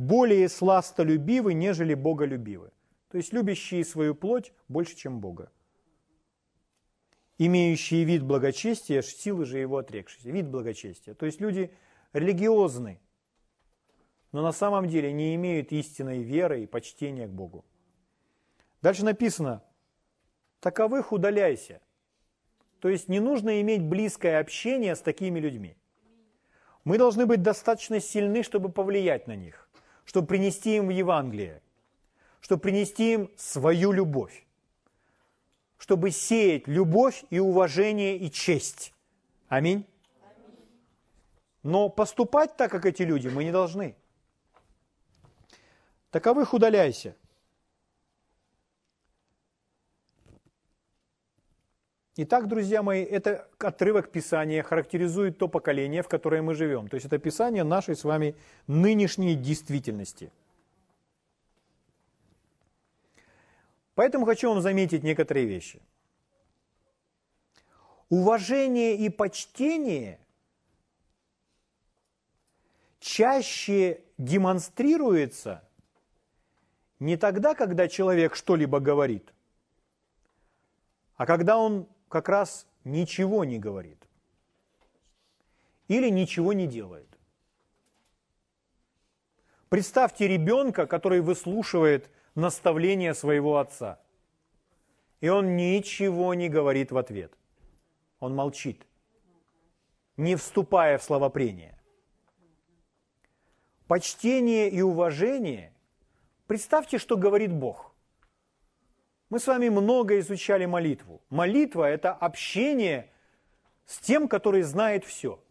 [0.07, 2.72] более сластолюбивы, нежели боголюбивы.
[3.09, 5.53] То есть любящие свою плоть больше, чем Бога.
[7.38, 10.30] Имеющие вид благочестия, силы же его отрекшиеся.
[10.30, 11.14] Вид благочестия.
[11.14, 11.70] То есть люди
[12.12, 13.00] религиозны,
[14.32, 17.64] но на самом деле не имеют истинной веры и почтения к Богу.
[18.80, 19.62] Дальше написано,
[20.61, 21.80] таковых удаляйся.
[22.80, 25.76] То есть не нужно иметь близкое общение с такими людьми.
[26.84, 29.68] Мы должны быть достаточно сильны, чтобы повлиять на них,
[30.05, 31.62] чтобы принести им Евангелие,
[32.40, 34.46] чтобы принести им свою любовь,
[35.78, 38.92] чтобы сеять любовь и уважение и честь.
[39.48, 39.86] Аминь.
[41.62, 43.94] Но поступать так, как эти люди, мы не должны.
[46.11, 47.16] Таковых удаляйся.
[52.14, 56.88] Итак, друзья мои, это отрывок Писания характеризует то поколение, в которое мы живем.
[56.88, 58.36] То есть это Писание нашей с вами
[58.66, 60.30] нынешней действительности.
[63.94, 65.80] Поэтому хочу вам заметить некоторые вещи.
[68.10, 70.20] Уважение и почтение
[73.00, 75.66] чаще демонстрируется
[76.98, 79.32] не тогда, когда человек что-либо говорит,
[81.16, 84.06] а когда он как раз ничего не говорит
[85.88, 87.08] или ничего не делает.
[89.70, 93.98] Представьте ребенка, который выслушивает наставление своего отца,
[95.22, 97.32] и он ничего не говорит в ответ.
[98.20, 98.86] Он молчит,
[100.18, 101.80] не вступая в словопрение.
[103.86, 105.72] Почтение и уважение,
[106.46, 107.91] представьте, что говорит Бог.
[109.32, 111.22] Мы с вами много изучали молитву.
[111.30, 113.10] Молитва– это общение
[113.86, 115.42] с тем, который знает все.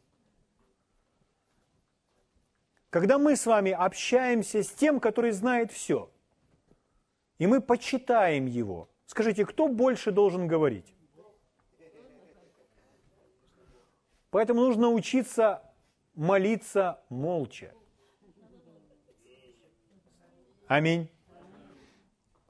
[2.92, 6.12] Когда мы с вами общаемся с тем, который знает все,
[7.40, 10.94] и мы почитаем его, скажите, кто больше должен говорить?
[14.30, 15.64] Поэтому нужно учиться
[16.14, 17.74] молиться молча.
[20.68, 21.10] Аминь.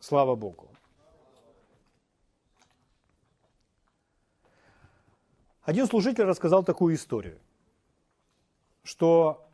[0.02, 0.71] Слава Богу.
[5.64, 7.38] Один служитель рассказал такую историю,
[8.84, 9.48] что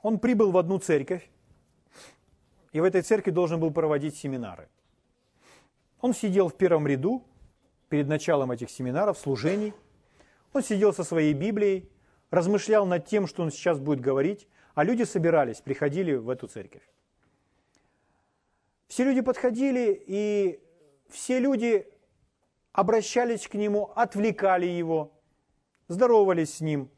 [0.00, 1.28] он прибыл в одну церковь,
[2.72, 4.68] и в этой церкви должен был проводить семинары.
[6.00, 7.22] Он сидел в первом ряду
[7.88, 9.74] перед началом этих семинаров, служений.
[10.52, 11.90] Он сидел со своей Библией,
[12.30, 16.88] размышлял над тем, что он сейчас будет говорить, а люди собирались, приходили в эту церковь.
[18.86, 20.60] Все люди подходили, и
[21.10, 21.86] все люди
[22.72, 25.12] обращались к нему, отвлекали его,
[25.88, 26.90] здоровались с ним,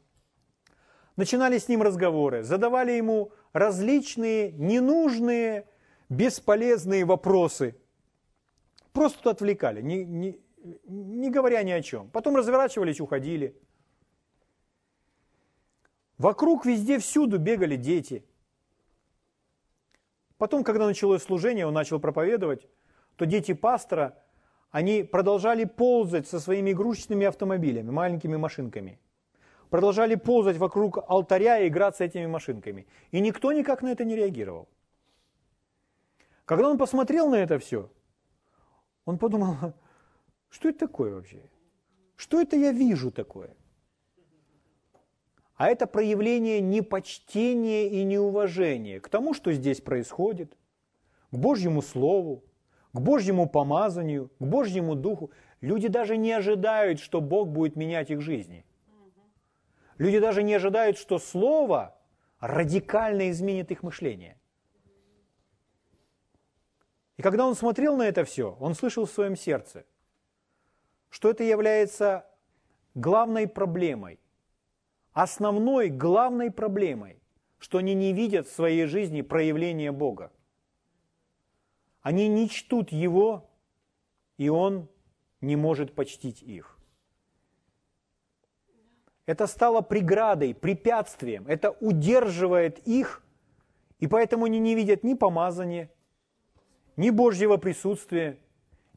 [1.15, 5.67] начинали с ним разговоры, задавали ему различные ненужные,
[6.09, 7.77] бесполезные вопросы.
[8.93, 10.39] Просто отвлекали, не, не,
[10.85, 12.09] не говоря ни о чем.
[12.09, 13.57] Потом разворачивались, уходили.
[16.17, 18.25] Вокруг везде, всюду бегали дети.
[20.37, 22.67] Потом, когда началось служение, он начал проповедовать,
[23.15, 24.17] то дети пастора–
[24.71, 28.99] они продолжали ползать со своими игрушечными автомобилями, маленькими машинками.
[29.69, 32.87] Продолжали ползать вокруг алтаря и играться этими машинками.
[33.11, 34.67] И никто никак на это не реагировал.
[36.45, 37.89] Когда он посмотрел на это все,
[39.05, 39.55] он подумал,
[40.49, 41.41] что это такое вообще?
[42.15, 43.55] Что это я вижу такое?
[45.61, 50.57] а это проявление непочтения и неуважения к тому, что здесь происходит,
[51.29, 52.43] к Божьему Слову,
[52.93, 55.31] к Божьему помазанию, к Божьему Духу.
[55.61, 58.65] Люди даже не ожидают, что Бог будет менять их жизни.
[59.97, 61.95] Люди даже не ожидают, что Слово
[62.39, 64.37] радикально изменит их мышление.
[67.17, 69.85] И когда он смотрел на это все, он слышал в своем сердце,
[71.09, 72.25] что это является
[72.95, 74.19] главной проблемой,
[75.13, 77.21] основной главной проблемой,
[77.59, 80.31] что они не видят в своей жизни проявления Бога.
[82.01, 83.49] Они не чтут Его,
[84.37, 84.89] и Он
[85.39, 86.77] не может почтить их.
[89.25, 93.23] Это стало преградой, препятствием, это удерживает их,
[93.99, 95.91] и поэтому они не видят ни помазания,
[96.97, 98.39] ни Божьего присутствия,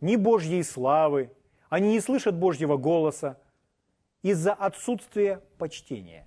[0.00, 1.30] ни Божьей славы.
[1.68, 3.40] Они не слышат Божьего голоса
[4.22, 6.26] из-за отсутствия почтения,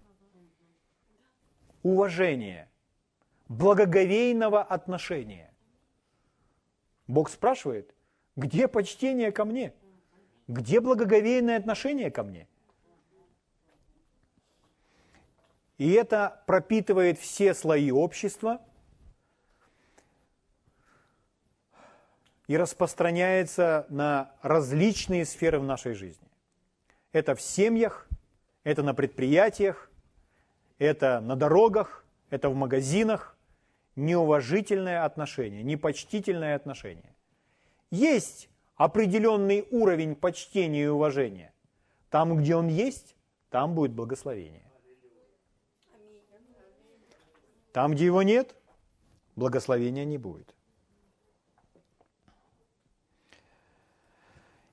[1.81, 2.69] уважения,
[3.47, 5.46] благоговейного отношения.
[7.07, 7.93] Бог спрашивает,
[8.35, 9.73] где почтение ко мне?
[10.47, 12.47] Где благоговейное отношение ко мне?
[15.77, 18.61] И это пропитывает все слои общества–
[22.47, 26.27] и распространяется на различные сферы в нашей жизни.
[27.11, 28.07] Это в семьях,
[28.63, 29.91] это на предприятиях,
[30.79, 33.36] это на дорогах, это в магазинах.
[33.97, 37.13] Неуважительное отношение, непочтительное отношение.
[37.91, 41.51] Есть определенный уровень почтения и уважения.
[42.09, 43.15] Там, где он есть,
[43.49, 44.71] там будет благословение.
[47.73, 48.55] Там, где его нет,
[49.35, 50.53] благословения не будет.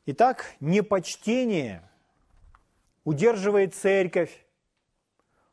[0.07, 1.83] Итак, непочтение
[3.05, 4.45] удерживает церковь,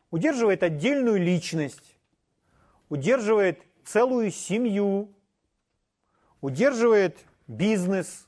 [0.09, 1.97] удерживает отдельную личность,
[2.91, 5.13] удерживает целую семью,
[6.41, 7.17] удерживает
[7.47, 8.27] бизнес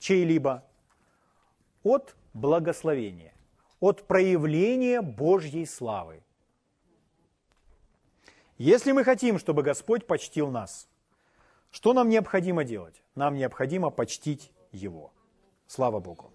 [0.00, 0.64] чей-либо
[1.84, 3.32] от благословения,
[3.78, 6.24] от проявления Божьей славы.
[8.58, 10.88] Если мы хотим, чтобы Господь почтил нас,
[11.70, 13.00] что нам необходимо делать?
[13.14, 15.12] Нам необходимо почтить Его.
[15.68, 16.32] Слава Богу.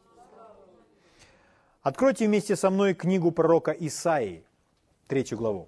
[1.82, 4.45] Откройте вместе со мной книгу пророка Исаии,
[5.07, 5.68] третью главу.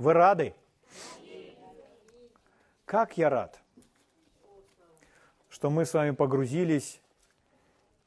[0.00, 0.54] Вы рады?
[2.86, 3.60] Как я рад,
[5.50, 7.02] что мы с вами погрузились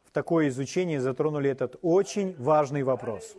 [0.04, 3.36] в такое изучение и затронули этот очень важный вопрос.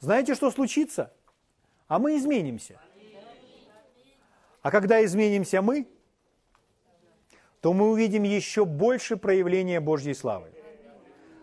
[0.00, 1.12] Знаете, что случится?
[1.88, 2.80] А мы изменимся.
[4.62, 5.86] А когда изменимся мы,
[7.60, 10.54] то мы увидим еще больше проявления Божьей славы.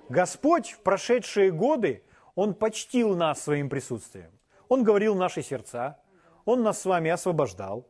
[0.10, 2.04] Господь в прошедшие годы,
[2.34, 4.32] Он почтил нас своим присутствием.
[4.72, 6.00] Он говорил наши сердца,
[6.46, 7.90] Он нас с вами освобождал,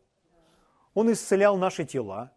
[0.96, 2.32] Он исцелял наши тела,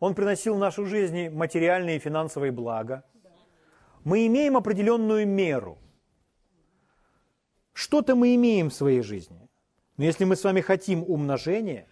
[0.00, 3.04] Он приносил в нашу жизнь материальные и финансовые блага.
[4.04, 5.76] Мы имеем определенную меру.
[7.74, 9.50] Что-то мы имеем в своей жизни.
[9.98, 11.86] Но если мы с вами хотим умножения,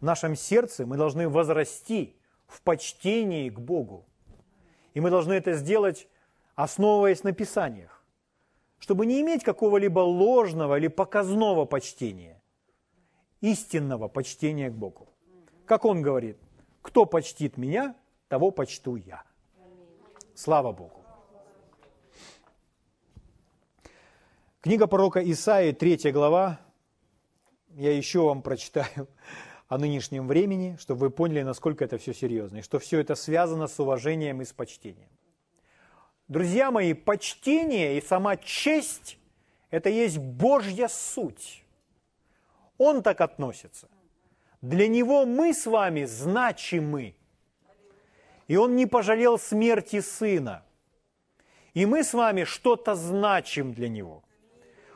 [0.00, 2.14] в нашем сердце мы должны возрасти
[2.46, 4.06] в почтении к Богу.
[4.92, 6.08] И мы должны это сделать,
[6.56, 7.93] основываясь на Писаниях,
[8.84, 12.42] чтобы не иметь какого-либо ложного или показного почтения,
[13.40, 15.08] истинного почтения к Богу.
[15.64, 16.36] Как он говорит,
[16.82, 17.96] кто почтит меня,
[18.28, 19.22] того почту я.
[20.34, 21.02] Слава Богу.
[24.60, 26.60] Книга пророка Исаии, 3 глава,
[27.70, 29.08] я еще вам прочитаю
[29.68, 33.66] о нынешнем времени, чтобы вы поняли, насколько это все серьезно, и что все это связано
[33.66, 35.13] с уважением и с почтением.
[36.28, 39.18] Друзья мои, почтение и сама честь–
[39.70, 41.64] это есть Божья суть.
[42.78, 43.88] Он так относится.
[44.62, 47.14] Для Него мы с вами значимы.
[48.48, 50.64] И Он не пожалел смерти Сына.
[51.74, 54.22] И мы с вами что-то значим для Него.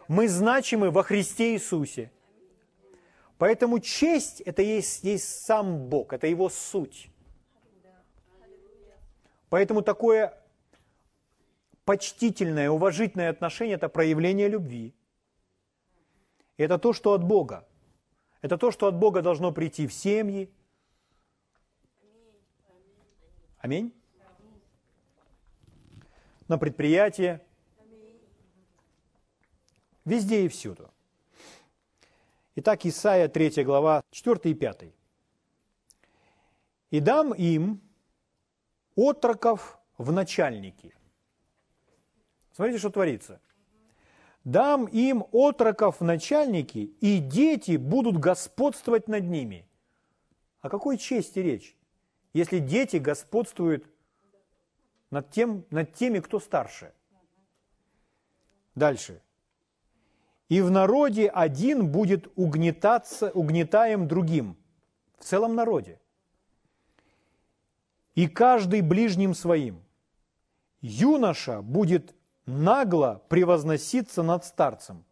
[0.06, 2.10] Мы значимы во Христе Иисусе–
[3.38, 7.08] Поэтому честь– это есть, есть сам Бог, это Его суть.
[9.48, 10.37] Поэтому такое
[11.88, 14.92] почтительное, уважительное отношение– это проявление любви.
[16.58, 17.66] И это то, что от Бога.
[18.42, 20.50] Это то, что от Бога должно прийти в семьи.
[23.56, 23.90] Аминь.
[26.46, 27.40] На предприятие.
[30.04, 30.90] Везде и всюду.
[32.56, 34.92] Итак, Исайя 3 глава 4 и 5.
[36.90, 37.80] «И дам им
[38.94, 40.97] отроков в начальники».
[42.58, 43.40] Смотрите, что творится.
[44.42, 49.64] «Дам им отроков начальники, и дети будут господствовать над ними».
[50.60, 51.76] О какой чести речь,
[52.32, 53.86] если дети господствуют
[55.12, 56.92] над, тем, над теми, кто старше?
[58.74, 59.22] Дальше.
[60.48, 64.56] «И в народе один будет угнетаться, угнетаем другим».
[65.20, 66.00] В целом народе.
[68.16, 69.84] «И каждый ближним своим»
[70.80, 72.17] юноша будет
[72.48, 75.04] нагло превозноситься над старцем,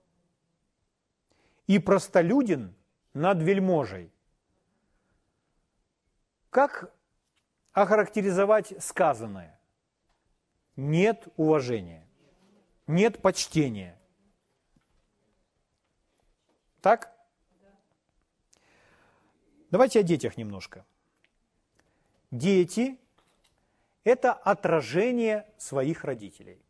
[1.66, 2.74] и простолюдин
[3.12, 4.10] над вельможей.
[6.48, 6.94] Как
[7.72, 9.60] охарактеризовать сказанное?
[10.76, 12.06] Нет уважения,
[12.86, 14.00] нет почтения.
[16.80, 17.12] Так?
[19.70, 20.86] Давайте о детях немножко.
[22.30, 22.98] Дети
[24.04, 26.65] это отражение своих родителей.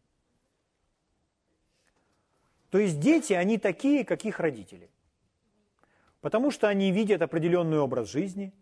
[2.77, 4.91] То есть дети, они такие, как их родители.
[6.21, 8.53] Потому что они видят определенный образ жизни,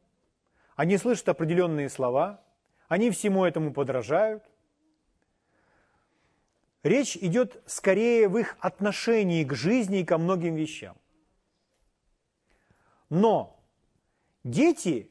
[0.77, 2.41] они слышат определенные слова,
[2.87, 4.45] они всему этому подражают.
[6.85, 10.97] Речь идет скорее в их отношении к жизни и ко многим вещам.
[13.11, 13.61] Но
[14.45, 15.11] дети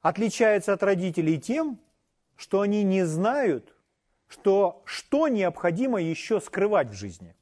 [0.00, 1.80] отличается от родителей тем,
[2.36, 3.75] что они не знают,
[4.28, 7.34] что, что необходимо еще скрывать в жизни.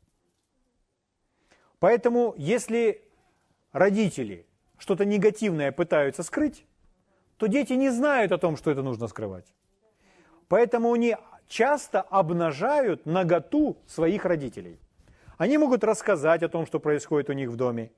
[1.78, 3.02] Поэтому, если
[3.72, 4.46] родители
[4.78, 6.66] что-то негативное пытаются скрыть,
[7.36, 9.52] то дети не знают о том, что это нужно скрывать.
[10.48, 11.16] Поэтому они
[11.48, 14.78] часто обнажают наготу своих родителей.
[15.36, 17.90] Они могут рассказать о том, что происходит у них в доме.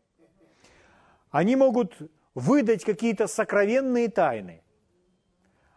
[1.31, 1.97] Они могут
[2.35, 4.63] выдать какие-то сокровенные тайны,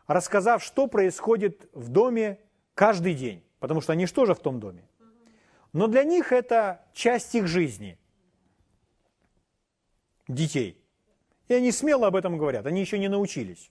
[0.07, 2.39] рассказав, что происходит в доме
[2.79, 4.87] каждый день, потому что они что же в том доме?
[5.73, 7.99] Но для них это часть их жизни,
[10.29, 10.81] детей.
[11.49, 13.69] И они смело об этом говорят, они еще не научились,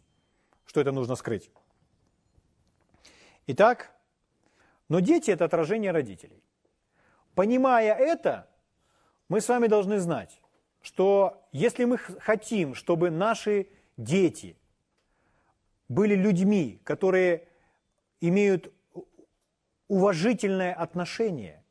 [0.66, 1.50] что это нужно скрыть.
[3.46, 3.90] Итак,
[4.90, 6.42] но дети– это отражение родителей.
[7.34, 8.46] Понимая это,
[9.30, 10.38] мы с вами должны знать,
[10.82, 14.58] что если мы хотим, чтобы наши дети
[15.88, 17.48] были людьми, которые
[18.20, 18.70] имеют
[19.88, 21.64] уважительное отношение,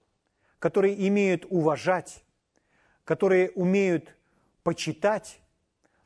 [0.60, 2.26] которые имеют уважать,
[3.04, 4.16] которые умеют
[4.64, 5.40] почитать,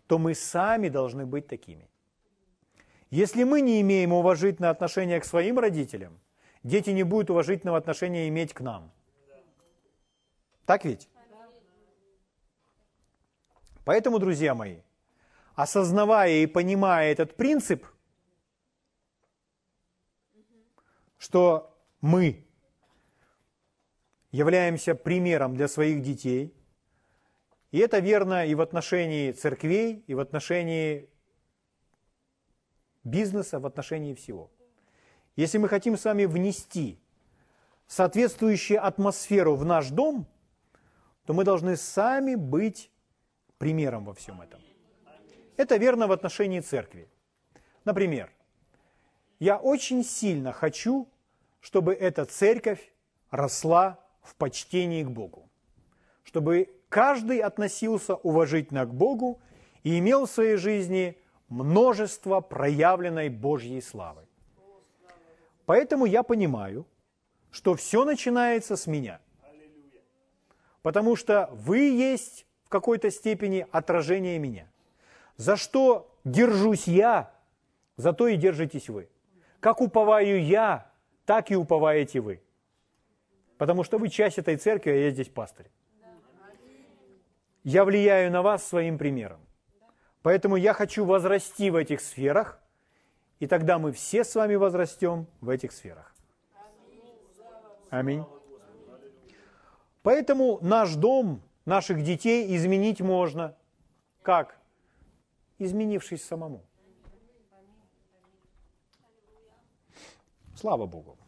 [0.08, 1.90] то мы сами должны быть такими.
[3.10, 6.20] Если мы не имеем уважительное отношение к своим родителям,
[6.64, 8.92] дети не будут уважительного отношения иметь к нам.
[10.66, 11.10] Так ведь?
[13.84, 14.82] Поэтому, друзья мои,
[15.56, 17.86] осознавая и понимая этот принцип,
[21.18, 21.71] что
[22.02, 22.46] мы
[24.32, 26.54] являемся примером для своих детей,
[27.72, 31.10] и это верно и в отношении церквей, и в отношении
[33.04, 34.52] бизнеса, в отношении всего.
[35.36, 37.00] Если мы хотим с вами внести
[37.88, 40.28] соответствующую атмосферу в наш дом,
[41.26, 42.92] то мы должны сами быть
[43.58, 44.62] примером во всем этом.
[45.56, 47.10] Это верно в отношении церкви.
[47.86, 48.32] Например,
[49.40, 51.11] я очень сильно хочу,
[51.62, 52.92] чтобы эта церковь
[53.30, 55.50] росла в почтении к Богу.
[56.24, 59.40] Чтобы каждый относился уважительно к Богу
[59.84, 64.26] и имел в своей жизни множество проявленной Божьей славы.
[65.66, 66.86] Поэтому я понимаю,
[67.52, 69.20] что все начинается с меня.
[70.82, 74.68] Потому что вы есть какой-то степени отражение меня.
[75.38, 77.32] За что держусь я,
[77.98, 79.10] за то и держитесь вы.
[79.60, 80.91] Как уповаю я,
[81.32, 82.42] так и уповаете вы.
[83.58, 85.72] Потому что вы часть этой церкви, а я здесь пастырь.
[87.64, 89.40] Я влияю на вас своим примером.
[90.24, 92.60] Поэтому я хочу возрасти в этих сферах,
[93.40, 96.14] и тогда мы все с вами возрастем в этих сферах.
[97.90, 98.26] Аминь.
[100.04, 103.56] Поэтому наш дом Наших детей изменить можно.
[104.24, 104.58] Как?
[105.60, 106.66] Изменившись самому.
[110.56, 111.21] Слава Богу.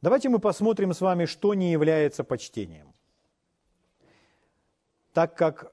[0.00, 2.92] Давайте мы посмотрим с вами, что не является почтением.
[5.12, 5.72] Так как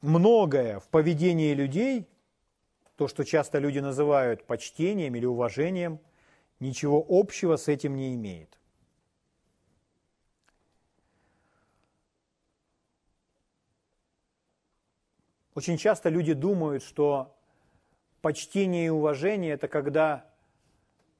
[0.00, 2.08] многое в поведении людей,
[2.96, 6.00] то, что часто люди называют почтением или уважением–
[6.60, 8.58] ничего общего с этим не имеет.
[15.54, 17.36] Очень часто люди думают, что
[18.20, 20.29] почтение и уважение– это когда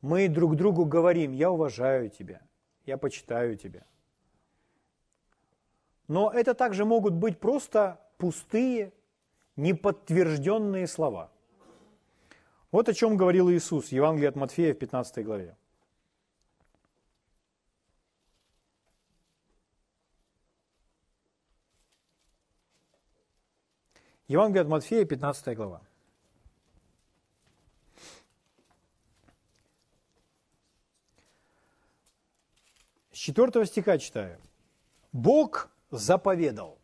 [0.00, 2.40] мы друг другу говорим, я уважаю тебя,
[2.86, 3.84] я почитаю тебя.
[6.08, 8.92] Но это также могут быть просто пустые,
[9.56, 11.30] неподтвержденные слова.
[12.72, 15.56] Вот о чем говорил Иисус в Евангелии от Матфея в 15 главе.
[24.28, 25.82] Евангелие от Матфея, 15 глава.
[33.20, 34.38] 4 стиха читаю.
[35.12, 36.78] Бог заповедал.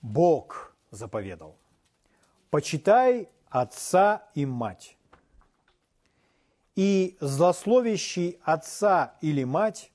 [0.00, 1.58] Бог заповедал.
[2.48, 4.96] Почитай отца и мать.
[6.74, 9.92] И злословящий отца или мать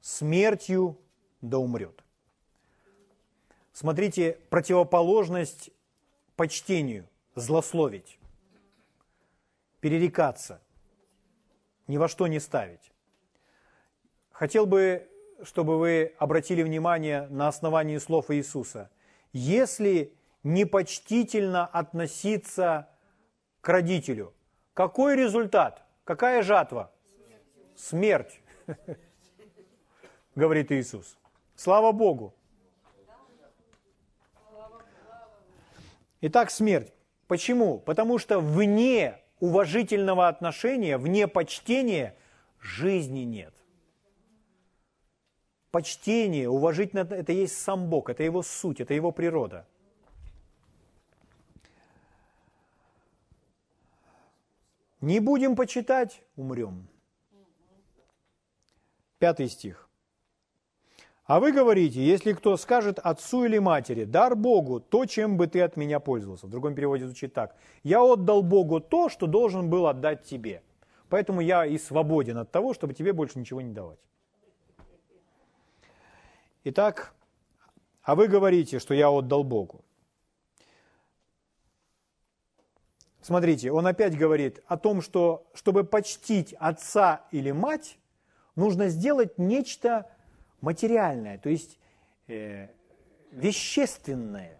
[0.00, 1.00] смертью
[1.40, 2.04] да умрет.
[3.72, 5.70] Смотрите, противоположность
[6.36, 8.19] почтению, злословить,
[9.80, 10.60] перерекаться,
[11.86, 12.92] ни во что не ставить.
[14.30, 15.08] Хотел бы,
[15.42, 18.90] чтобы вы обратили внимание на основании слов Иисуса.
[19.32, 22.88] Если непочтительно относиться
[23.60, 24.32] к родителю,
[24.74, 25.82] какой результат?
[26.04, 26.92] Какая жатва?
[27.76, 28.40] Смерть,
[30.34, 31.16] говорит Иисус.
[31.54, 32.34] Слава Богу.
[36.22, 36.92] Итак, смерть.
[37.26, 37.78] Почему?
[37.78, 42.16] Потому что вне уважительного отношения, вне почтения
[42.60, 43.54] жизни нет.
[45.70, 49.66] Почтение, уважительное– это есть сам Бог, это его суть, это его природа.
[55.00, 56.88] Не будем почитать– умрем.
[59.18, 59.89] Пятый стих.
[61.30, 65.60] А вы говорите, если кто скажет отцу или матери, дар Богу то, чем бы ты
[65.60, 66.48] от меня пользовался.
[66.48, 67.54] В другом переводе звучит так.
[67.84, 70.60] Я отдал Богу то, что должен был отдать тебе.
[71.08, 74.00] Поэтому я и свободен от того, чтобы тебе больше ничего не давать.
[76.64, 77.14] Итак,
[78.02, 79.84] а вы говорите, что я отдал Богу.
[83.22, 87.98] Смотрите, он опять говорит о том, что чтобы почтить отца или мать,
[88.56, 90.10] нужно сделать нечто
[90.60, 91.78] материальное, то есть
[92.28, 92.68] э,
[93.30, 94.58] вещественное,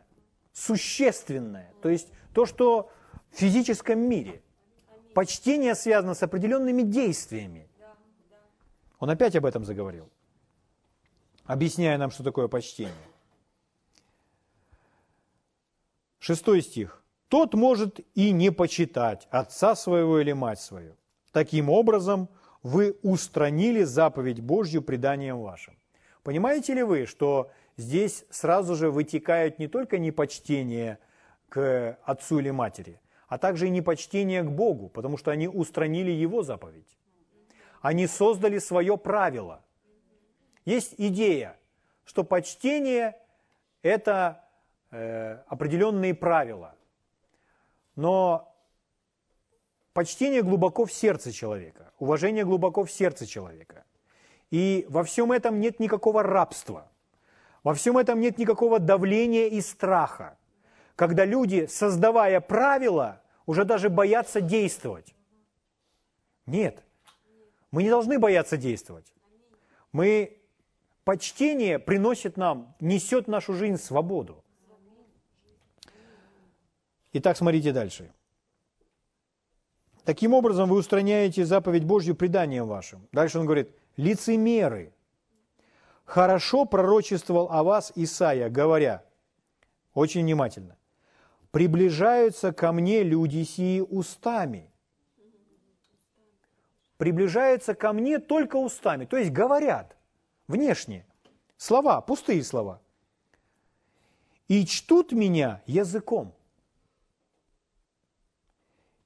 [0.53, 2.91] существенное, то есть то, что
[3.31, 4.43] в физическом мире.
[5.15, 7.69] Почтение связано с определенными действиями.
[8.99, 10.09] Он опять об этом заговорил,
[11.45, 12.95] объясняя нам, что такое почтение.
[16.19, 17.03] Шестой стих.
[17.29, 20.97] Тот может и не почитать отца своего или мать свою.
[21.33, 22.29] Таким образом,
[22.63, 25.75] вы устранили заповедь Божью преданием вашим.
[26.23, 30.99] Понимаете ли вы, что здесь сразу же вытекает не только непочтение
[31.49, 36.43] к отцу или матери, а также и непочтение к Богу, потому что они устранили его
[36.43, 36.99] заповедь.
[37.81, 39.65] Они создали свое правило.
[40.67, 41.57] Есть идея,
[42.05, 43.17] что почтение–
[43.83, 44.45] это
[44.91, 46.75] э, определенные правила.
[47.97, 48.55] Но
[49.95, 53.85] почтение глубоко в сердце человека, уважение глубоко в сердце человека.
[54.51, 56.91] И во всем этом нет никакого рабства.
[57.63, 60.37] Во всем этом нет никакого давления и страха.
[60.97, 65.15] Когда люди, создавая правила, уже даже боятся действовать.
[66.47, 66.83] Нет,
[67.71, 69.13] мы не должны бояться действовать.
[69.93, 70.39] Мы,
[71.05, 74.45] почтение приносит нам, несет в нашу жизнь свободу.
[77.13, 78.13] Итак, смотрите дальше.
[80.05, 83.07] Таким образом, вы устраняете заповедь Божью преданием вашим.
[83.13, 83.71] Дальше он говорит,
[84.01, 84.93] лицемеры.
[86.05, 89.05] Хорошо пророчествовал о вас Исаия, говоря,
[89.95, 90.77] очень внимательно,
[91.51, 94.73] приближаются ко мне люди сии устами.
[96.97, 99.97] Приближаются ко мне только устами, то есть говорят
[100.49, 101.07] внешне,
[101.57, 102.81] слова, пустые слова.
[104.49, 106.35] И чтут меня языком.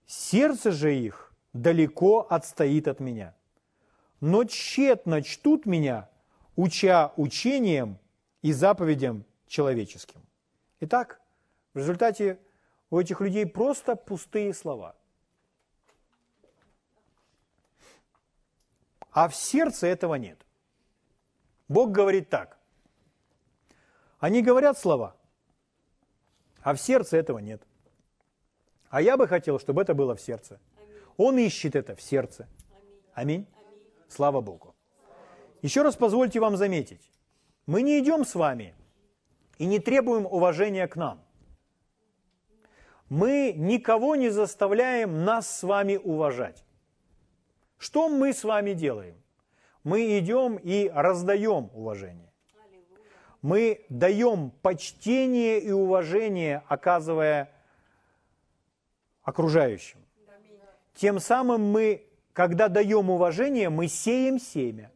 [0.07, 3.34] Сердце же их далеко отстоит от меня
[4.24, 6.08] но тщетно чтут меня,
[6.56, 7.98] уча учением
[8.40, 10.22] и заповедям человеческим.
[10.80, 11.20] Итак,
[11.74, 12.38] в результате
[12.88, 14.96] у этих людей просто пустые слова.
[19.10, 20.38] А в сердце этого нет.
[21.68, 22.56] Бог говорит так.
[24.20, 25.14] Они говорят слова,
[26.62, 27.62] а в сердце этого нет.
[28.88, 30.58] А я бы хотел, чтобы это было в сердце.
[31.18, 32.48] Он ищет это в сердце.
[33.12, 33.46] Аминь.
[34.14, 34.76] Слава Богу.
[35.60, 37.10] Еще раз позвольте вам заметить,
[37.66, 38.72] мы не идем с вами
[39.58, 41.20] и не требуем уважения к нам.
[43.08, 46.64] Мы никого не заставляем нас с вами уважать.
[47.76, 49.16] Что мы с вами делаем?
[49.82, 52.32] Мы идем и раздаем уважение.
[53.42, 57.50] Мы даем почтение и уважение, оказывая
[59.24, 59.98] окружающим.
[60.94, 64.93] Тем самым мы, когда даем уважение, мы сеем семя.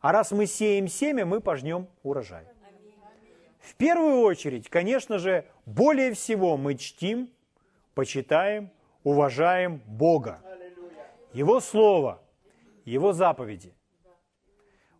[0.00, 2.46] А раз мы сеем семя, мы пожнем урожай.
[3.58, 7.28] В первую очередь, конечно же, более всего мы чтим,
[7.94, 8.70] почитаем,
[9.02, 10.40] уважаем Бога,
[11.32, 12.22] Его Слово,
[12.84, 13.74] Его заповеди.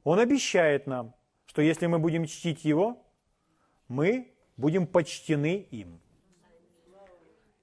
[0.03, 1.15] Он обещает нам,
[1.47, 3.01] что если мы будем чтить Его,
[3.87, 6.01] мы будем почтены им.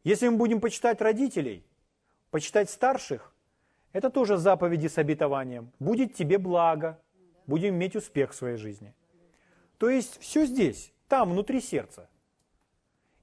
[0.05, 1.65] Если мы будем почитать родителей,
[2.31, 3.32] почитать старших,
[3.93, 5.71] это тоже заповеди с обетованием.
[5.79, 6.99] Будет тебе благо,
[7.47, 8.93] будем иметь успех в своей жизни.
[9.77, 12.09] То есть все здесь, там, внутри сердца.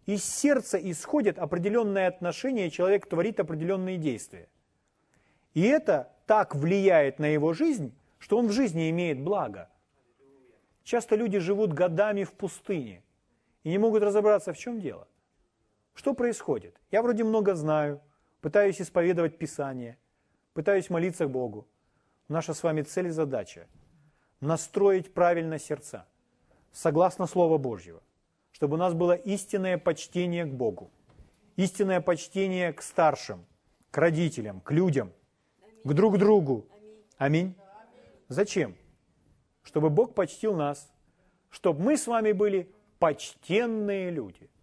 [0.06, 4.48] Из сердца исходят определенные отношения, человек творит определенные действия.
[5.54, 9.68] И это так влияет на его жизнь, что он в жизни имеет благо.
[10.84, 13.02] Часто люди живут годами в пустыне
[13.64, 15.08] и не могут разобраться, в чем дело.
[15.94, 16.80] Что происходит?
[16.90, 18.00] Я вроде много знаю,
[18.40, 19.98] пытаюсь исповедовать Писание,
[20.52, 21.66] пытаюсь молиться к Богу.
[22.28, 23.66] Наша с вами цель и задача–
[24.40, 26.06] настроить правильно сердца,
[26.72, 28.02] согласно Слова Божьего,
[28.52, 30.90] чтобы у нас было истинное почтение к Богу,
[31.56, 33.44] истинное почтение к старшим,
[33.90, 35.12] к родителям, к людям,
[35.84, 36.66] к друг другу.
[37.18, 37.54] Аминь.
[38.28, 38.76] Зачем?
[39.62, 40.90] Чтобы Бог почтил нас,
[41.50, 44.48] чтобы мы с вами были почтенные люди–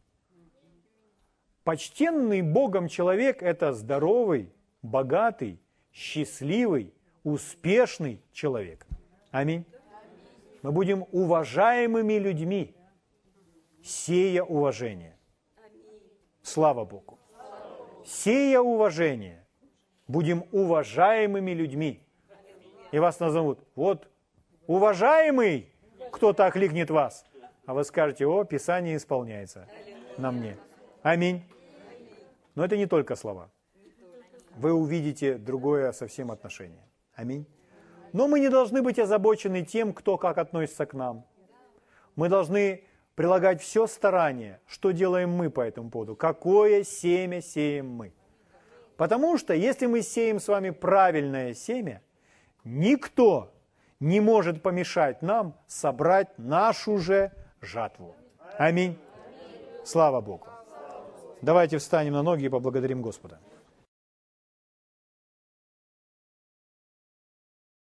[1.68, 5.60] Почтенный Богом человек– это здоровый, богатый,
[5.98, 6.94] счастливый,
[7.24, 8.86] успешный человек.
[9.32, 9.66] Аминь.
[10.62, 12.76] Мы будем уважаемыми людьми,
[13.84, 15.18] сея уважение.
[16.44, 17.18] Слава Богу.
[18.06, 19.44] Сея уважение,
[20.08, 22.00] будем уважаемыми людьми.
[22.92, 24.08] И вас назовут, вот,
[24.68, 25.74] уважаемый,
[26.12, 27.26] кто-то окликнет вас.
[27.66, 29.68] А вы скажете, о, Писание исполняется
[30.18, 30.58] на мне.
[31.02, 31.44] Аминь.
[32.56, 33.50] Но это не только слова.
[34.58, 36.84] Вы увидите другое совсем отношение.
[37.14, 37.46] Аминь.
[38.14, 41.26] Но мы не должны быть озабочены тем, кто как относится к нам.
[42.16, 42.84] Мы должны
[43.16, 48.14] прилагать все старание, что делаем мы по этому поводу, какое семя сеем мы.
[48.96, 52.02] Потому что если мы сеем с вами правильное семя,
[52.64, 53.54] никто
[54.00, 57.32] не может помешать нам собрать нашу же
[57.62, 58.16] жатву.
[58.58, 58.98] Аминь.
[59.86, 60.48] Слава Богу.
[61.44, 63.40] Давайте встанем на ноги и поблагодарим Господа.